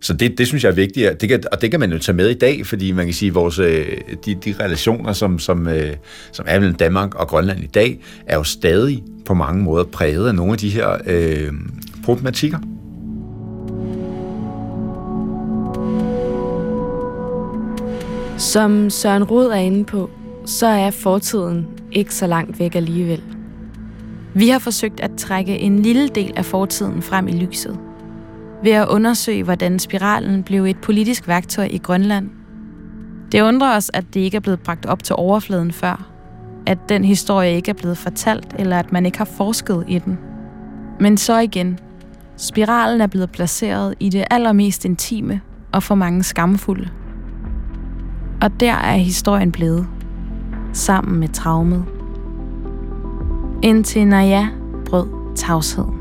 Så 0.00 0.12
det, 0.12 0.38
det 0.38 0.46
synes 0.46 0.64
jeg 0.64 0.70
er 0.70 0.74
vigtigt, 0.74 1.20
det 1.20 1.28
kan, 1.28 1.42
og 1.52 1.60
det 1.62 1.70
kan 1.70 1.80
man 1.80 1.92
jo 1.92 1.98
tage 1.98 2.16
med 2.16 2.30
i 2.30 2.34
dag, 2.34 2.66
fordi 2.66 2.92
man 2.92 3.04
kan 3.04 3.14
sige, 3.14 3.28
at 3.28 3.34
vores, 3.34 3.58
øh, 3.58 3.86
de, 4.26 4.34
de 4.34 4.54
relationer, 4.60 5.12
som, 5.12 5.38
som, 5.38 5.68
øh, 5.68 5.96
som 6.32 6.44
er 6.48 6.58
mellem 6.60 6.76
Danmark 6.76 7.14
og 7.14 7.28
Grønland 7.28 7.64
i 7.64 7.66
dag, 7.66 8.00
er 8.26 8.36
jo 8.36 8.44
stadig 8.44 9.02
på 9.26 9.34
mange 9.34 9.64
måder 9.64 9.84
præget 9.84 10.28
af 10.28 10.34
nogle 10.34 10.52
af 10.52 10.58
de 10.58 10.70
her 10.70 10.98
øh, 11.06 11.52
problematikker. 12.04 12.58
Som 18.42 18.90
Søren 18.90 19.24
Rod 19.24 19.46
er 19.46 19.56
inde 19.56 19.84
på, 19.84 20.10
så 20.46 20.66
er 20.66 20.90
fortiden 20.90 21.66
ikke 21.92 22.14
så 22.14 22.26
langt 22.26 22.58
væk 22.58 22.74
alligevel. 22.74 23.22
Vi 24.34 24.48
har 24.48 24.58
forsøgt 24.58 25.00
at 25.00 25.10
trække 25.16 25.58
en 25.58 25.78
lille 25.78 26.08
del 26.08 26.32
af 26.36 26.44
fortiden 26.44 27.02
frem 27.02 27.28
i 27.28 27.32
lyset. 27.32 27.78
Ved 28.62 28.72
at 28.72 28.88
undersøge, 28.88 29.42
hvordan 29.42 29.78
spiralen 29.78 30.42
blev 30.42 30.64
et 30.64 30.76
politisk 30.80 31.28
værktøj 31.28 31.68
i 31.70 31.78
Grønland. 31.78 32.30
Det 33.32 33.40
undrer 33.40 33.76
os, 33.76 33.90
at 33.94 34.04
det 34.14 34.20
ikke 34.20 34.36
er 34.36 34.40
blevet 34.40 34.60
bragt 34.60 34.86
op 34.86 35.02
til 35.02 35.16
overfladen 35.18 35.72
før. 35.72 36.06
At 36.66 36.78
den 36.88 37.04
historie 37.04 37.56
ikke 37.56 37.70
er 37.70 37.74
blevet 37.74 37.98
fortalt, 37.98 38.54
eller 38.58 38.78
at 38.78 38.92
man 38.92 39.06
ikke 39.06 39.18
har 39.18 39.30
forsket 39.36 39.84
i 39.88 39.98
den. 39.98 40.18
Men 41.00 41.16
så 41.16 41.38
igen. 41.38 41.78
Spiralen 42.36 43.00
er 43.00 43.06
blevet 43.06 43.30
placeret 43.30 43.94
i 44.00 44.08
det 44.08 44.24
allermest 44.30 44.84
intime 44.84 45.40
og 45.72 45.82
for 45.82 45.94
mange 45.94 46.22
skamfulde. 46.22 46.88
Og 48.42 48.60
der 48.60 48.72
er 48.72 48.96
historien 48.96 49.52
blevet. 49.52 49.86
Sammen 50.72 51.20
med 51.20 51.28
traumet. 51.28 51.84
Indtil 53.62 54.06
Naja 54.06 54.48
brød 54.86 55.06
tavsheden. 55.36 55.94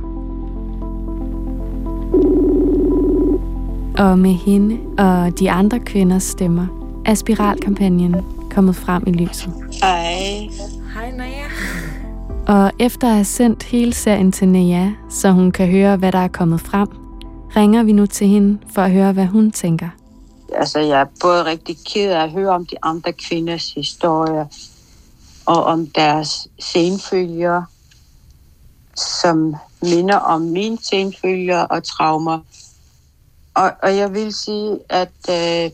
Og 3.97 4.19
med 4.19 4.32
hende 4.32 4.77
og 4.97 5.39
de 5.39 5.51
andre 5.51 5.80
kvinders 5.80 6.23
stemmer 6.23 6.67
er 7.06 7.13
spiralkampagnen 7.13 8.15
kommet 8.49 8.75
frem 8.75 9.04
i 9.08 9.12
lyset. 9.12 9.54
Hej. 9.82 10.49
Hej 10.93 11.12
Naja. 11.17 11.45
Og 12.47 12.71
efter 12.80 13.08
at 13.08 13.13
have 13.13 13.25
sendt 13.25 13.63
hele 13.63 13.93
serien 13.93 14.32
til 14.32 14.47
Naja, 14.47 14.91
så 15.10 15.32
hun 15.32 15.51
kan 15.51 15.67
høre, 15.67 15.97
hvad 15.97 16.12
der 16.12 16.19
er 16.19 16.27
kommet 16.27 16.62
frem, 16.62 16.88
ringer 17.56 17.84
vi 17.84 17.91
nu 17.91 18.06
til 18.06 18.27
hende 18.27 18.58
for 18.73 18.82
at 18.82 18.91
høre, 18.91 19.13
hvad 19.13 19.25
hun 19.25 19.51
tænker. 19.51 19.88
Altså, 20.62 20.80
jeg 20.80 21.02
er 21.02 21.06
både 21.21 21.45
rigtig 21.45 21.78
ked 21.86 22.12
af 22.12 22.24
at 22.24 22.32
høre 22.32 22.50
om 22.50 22.65
de 22.65 22.76
andre 22.84 23.13
kvinders 23.13 23.74
historier, 23.74 24.45
og 25.45 25.63
om 25.63 25.88
deres 25.88 26.47
senfølger, 26.60 27.63
som 28.97 29.56
minder 29.82 30.15
om 30.17 30.41
mine 30.41 30.78
senfølger 30.84 31.62
og 31.62 31.84
traumer. 31.84 32.39
Og, 33.54 33.71
og 33.84 33.97
jeg 33.97 34.13
vil 34.13 34.34
sige, 34.34 34.80
at 34.89 35.30
øh, 35.30 35.71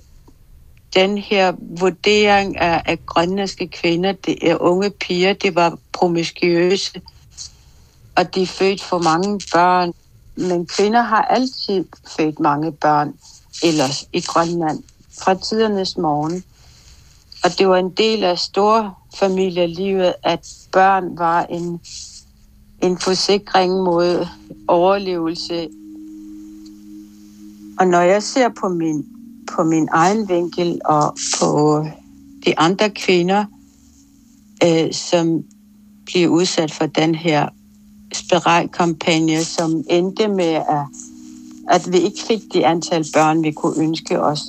den 0.94 1.18
her 1.18 1.54
vurdering 1.80 2.58
af, 2.58 2.82
af 2.86 3.06
grønlandske 3.06 3.68
kvinder, 3.68 4.12
det 4.12 4.50
er 4.52 4.58
unge 4.62 4.90
piger, 4.90 5.34
det 5.34 5.56
var 5.56 5.78
promiskuøse, 5.94 7.02
og 8.16 8.36
de 8.36 8.48
født 8.48 8.84
for 8.84 9.00
mange 9.00 9.42
børn. 9.54 9.94
Men 10.38 10.68
kvinder 10.68 11.02
har 11.02 11.22
altid 11.22 11.86
født 12.18 12.40
mange 12.40 12.72
børn 12.72 13.14
ellers 13.64 14.08
i 14.14 14.22
Grønland 14.22 14.84
fra 15.20 15.34
tidernes 15.34 15.98
morgen. 15.98 16.44
Og 17.44 17.58
det 17.58 17.68
var 17.68 17.78
en 17.78 17.90
del 17.90 18.24
af 18.24 18.40
store 18.40 18.94
familielivet, 19.16 20.14
at 20.24 20.48
børn 20.72 21.18
var 21.18 21.44
en, 21.44 21.80
en 22.82 22.98
forsikring 22.98 23.84
mod 23.84 24.28
overlevelse. 24.68 25.70
Og 27.80 27.88
når 27.88 28.02
jeg 28.02 28.24
ser 28.24 28.50
på 28.60 28.70
min, 28.70 29.06
på 29.56 29.64
min 29.64 29.88
egen 29.92 30.30
vinkel 30.30 30.82
og 30.86 31.18
på 31.40 31.86
de 32.46 32.60
andre 32.60 32.90
kvinder, 32.90 33.46
øh, 34.64 34.94
som 34.94 35.44
bliver 36.06 36.28
udsat 36.28 36.72
for 36.72 36.86
den 36.86 37.16
her 37.16 37.50
spiralkampagne, 38.14 39.44
som 39.44 39.84
endte 39.90 40.28
med, 40.28 40.54
at, 40.54 40.86
at 41.70 41.92
vi 41.92 41.98
ikke 41.98 42.22
fik 42.28 42.54
de 42.54 42.66
antal 42.66 43.06
børn, 43.14 43.44
vi 43.44 43.52
kunne 43.52 43.84
ønske 43.84 44.22
os, 44.22 44.40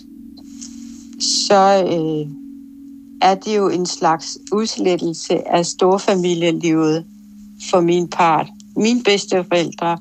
så 1.21 1.85
øh, 1.85 2.33
er 3.23 3.35
det 3.35 3.57
jo 3.57 3.69
en 3.69 3.87
slags 3.87 4.39
udslettelse 4.53 5.49
af 5.49 5.67
storfamilielivet 5.67 7.05
for 7.71 7.81
min 7.81 8.09
part. 8.09 8.47
Mine 8.77 9.03
bedsteforældre 9.03 9.99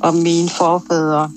og 0.00 0.14
mine 0.14 0.48
forfædre 0.48 1.30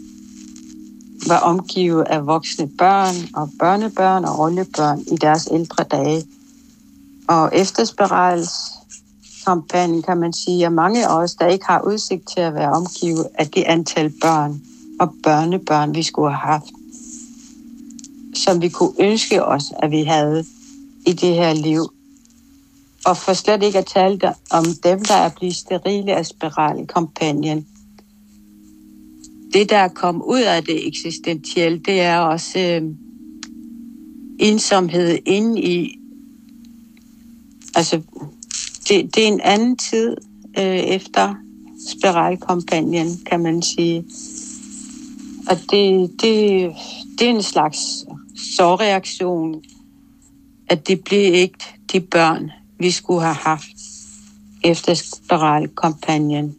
var 1.27 1.39
omgivet 1.39 2.03
af 2.03 2.25
voksne 2.25 2.67
børn 2.67 3.15
og 3.33 3.49
børnebørn 3.59 4.25
og 4.25 4.39
oldebørn 4.39 4.99
i 5.11 5.15
deres 5.15 5.47
ældre 5.51 5.83
dage. 5.83 6.23
Og 7.27 7.49
efter 7.53 7.85
spiralskampagnen 9.43 10.01
kan 10.01 10.17
man 10.17 10.33
sige, 10.33 10.65
at 10.65 10.73
mange 10.73 11.07
af 11.07 11.21
os, 11.21 11.35
der 11.35 11.47
ikke 11.47 11.65
har 11.65 11.81
udsigt 11.81 12.27
til 12.27 12.39
at 12.39 12.53
være 12.53 12.71
omgivet 12.71 13.27
af 13.35 13.47
det 13.47 13.63
antal 13.63 14.13
børn 14.21 14.61
og 14.99 15.13
børnebørn, 15.23 15.95
vi 15.95 16.03
skulle 16.03 16.29
have 16.29 16.51
haft, 16.51 16.71
som 18.35 18.61
vi 18.61 18.69
kunne 18.69 18.93
ønske 18.99 19.45
os, 19.45 19.63
at 19.79 19.91
vi 19.91 20.03
havde 20.03 20.45
i 21.07 21.13
det 21.13 21.35
her 21.35 21.53
liv. 21.53 21.81
Og 23.05 23.17
for 23.17 23.33
slet 23.33 23.63
ikke 23.63 23.77
at 23.77 23.85
tale 23.85 24.33
om 24.51 24.65
dem, 24.83 25.05
der 25.05 25.15
er 25.15 25.29
blevet 25.29 25.55
sterile 25.55 26.15
af 26.15 26.25
spiralkampagnen. 26.25 27.67
Det, 29.53 29.69
der 29.69 29.77
er 29.77 29.87
kommet 29.87 30.23
ud 30.23 30.41
af 30.41 30.63
det 30.63 30.87
eksistentielle, 30.87 31.79
det 31.79 32.01
er 32.01 32.17
også 32.17 32.59
øh, 32.59 32.81
ensomhed 34.39 35.19
inde 35.25 35.61
i... 35.61 35.99
Altså, 37.75 38.01
det, 38.89 39.15
det 39.15 39.23
er 39.23 39.27
en 39.27 39.41
anden 39.41 39.77
tid 39.77 40.17
øh, 40.57 40.79
efter 40.79 41.35
spiralkampagnen, 41.89 43.19
kan 43.25 43.39
man 43.39 43.61
sige. 43.61 44.05
Og 45.49 45.57
det, 45.71 46.11
det, 46.21 46.71
det 47.19 47.27
er 47.27 47.29
en 47.29 47.43
slags 47.43 48.05
sårreaktion 48.57 49.63
at 50.73 50.87
det 50.87 51.03
blev 51.03 51.33
ikke 51.33 51.57
de 51.91 52.01
børn, 52.01 52.51
vi 52.79 52.91
skulle 52.91 53.21
have 53.21 53.35
haft 53.35 53.77
efter 54.63 54.93
spiralkampagnen. 54.93 56.57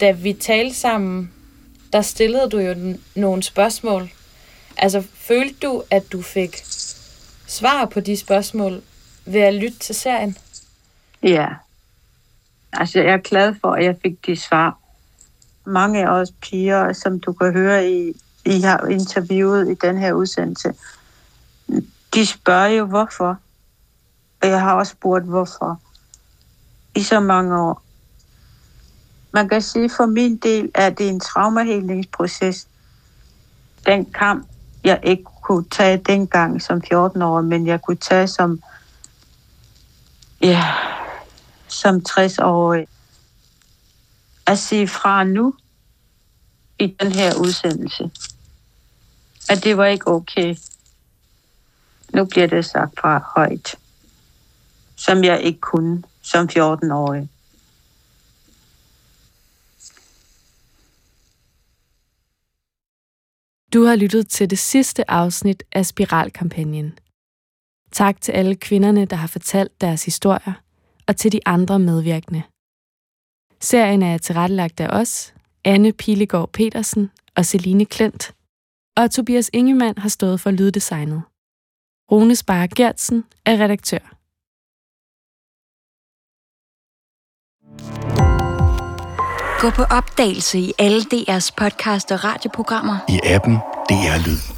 Da 0.00 0.10
vi 0.10 0.32
talte 0.32 0.74
sammen, 0.74 1.30
der 1.92 2.02
stillede 2.02 2.50
du 2.50 2.58
jo 2.58 2.96
nogle 3.16 3.42
spørgsmål. 3.42 4.10
Altså, 4.76 5.02
følte 5.14 5.54
du, 5.62 5.82
at 5.90 6.12
du 6.12 6.22
fik 6.22 6.56
svar 7.46 7.84
på 7.84 8.00
de 8.00 8.16
spørgsmål 8.16 8.82
ved 9.32 9.40
at 9.40 9.54
lytte 9.54 9.78
til 9.78 9.94
serien? 9.94 10.36
Ja. 11.22 11.48
Altså, 12.72 13.00
jeg 13.00 13.12
er 13.12 13.18
glad 13.18 13.54
for, 13.60 13.72
at 13.72 13.84
jeg 13.84 13.96
fik 14.02 14.26
de 14.26 14.36
svar. 14.36 14.78
Mange 15.64 16.06
af 16.06 16.10
os 16.10 16.32
piger, 16.40 16.92
som 16.92 17.20
du 17.20 17.32
kan 17.32 17.52
høre, 17.52 17.90
I, 17.90 18.12
I 18.44 18.60
har 18.60 18.86
interviewet 18.86 19.70
i 19.70 19.74
den 19.74 19.98
her 19.98 20.12
udsendelse, 20.12 20.74
de 22.14 22.26
spørger 22.26 22.68
jo, 22.68 22.84
hvorfor. 22.84 23.38
Og 24.42 24.48
jeg 24.48 24.60
har 24.60 24.74
også 24.74 24.92
spurgt, 24.92 25.24
hvorfor. 25.24 25.80
I 26.94 27.02
så 27.02 27.20
mange 27.20 27.60
år. 27.60 27.82
Man 29.32 29.48
kan 29.48 29.62
sige, 29.62 29.90
for 29.90 30.06
min 30.06 30.36
del 30.36 30.70
er 30.74 30.90
det 30.90 31.08
en 31.08 31.20
traumahelingsproces. 31.20 32.68
Den 33.86 34.04
kamp, 34.04 34.46
jeg 34.84 35.00
ikke 35.02 35.24
kunne 35.42 35.64
tage 35.70 35.96
dengang 35.96 36.62
som 36.62 36.82
14 36.82 37.22
år, 37.22 37.40
men 37.40 37.66
jeg 37.66 37.82
kunne 37.82 37.96
tage 37.96 38.28
som, 38.28 38.62
ja, 40.42 40.64
som 41.68 42.02
60-årig. 42.08 42.88
At 44.46 44.58
sige 44.58 44.88
fra 44.88 45.24
nu 45.24 45.54
i 46.78 46.86
den 47.00 47.12
her 47.12 47.34
udsendelse, 47.34 48.10
at 49.48 49.64
det 49.64 49.76
var 49.76 49.86
ikke 49.86 50.08
okay 50.08 50.56
nu 52.14 52.24
bliver 52.24 52.46
det 52.46 52.64
sagt 52.64 53.00
fra 53.00 53.32
højt, 53.34 53.76
som 54.96 55.24
jeg 55.24 55.42
ikke 55.42 55.60
kunne 55.60 56.02
som 56.22 56.48
14-årig. 56.52 57.28
Du 63.72 63.84
har 63.84 63.96
lyttet 63.96 64.28
til 64.28 64.50
det 64.50 64.58
sidste 64.58 65.10
afsnit 65.10 65.62
af 65.72 65.86
Spiralkampagnen. 65.86 66.98
Tak 67.92 68.20
til 68.20 68.32
alle 68.32 68.56
kvinderne, 68.56 69.04
der 69.04 69.16
har 69.16 69.26
fortalt 69.26 69.80
deres 69.80 70.04
historier, 70.04 70.52
og 71.06 71.16
til 71.16 71.32
de 71.32 71.40
andre 71.46 71.78
medvirkende. 71.78 72.42
Serien 73.60 74.02
er 74.02 74.18
tilrettelagt 74.18 74.80
af 74.80 75.00
os, 75.00 75.34
Anne 75.64 75.92
Pilegaard 75.92 76.50
Petersen 76.52 77.10
og 77.36 77.44
Celine 77.44 77.84
Klint, 77.84 78.34
og 78.96 79.10
Tobias 79.10 79.50
Ingemann 79.52 79.98
har 79.98 80.08
stået 80.08 80.40
for 80.40 80.50
lyddesignet. 80.50 81.22
Rune 82.12 82.36
Spare 82.36 82.68
Gertsen 82.68 83.24
er 83.44 83.60
redaktør. 83.60 84.14
Gå 89.60 89.70
på 89.70 89.82
opdagelse 89.82 90.58
i 90.58 90.72
alle 90.78 91.00
DR's 91.00 91.50
podcast 91.56 92.12
og 92.12 92.24
radioprogrammer. 92.24 92.96
I 93.08 93.20
appen 93.24 93.54
DR 93.88 94.26
Lyd. 94.26 94.57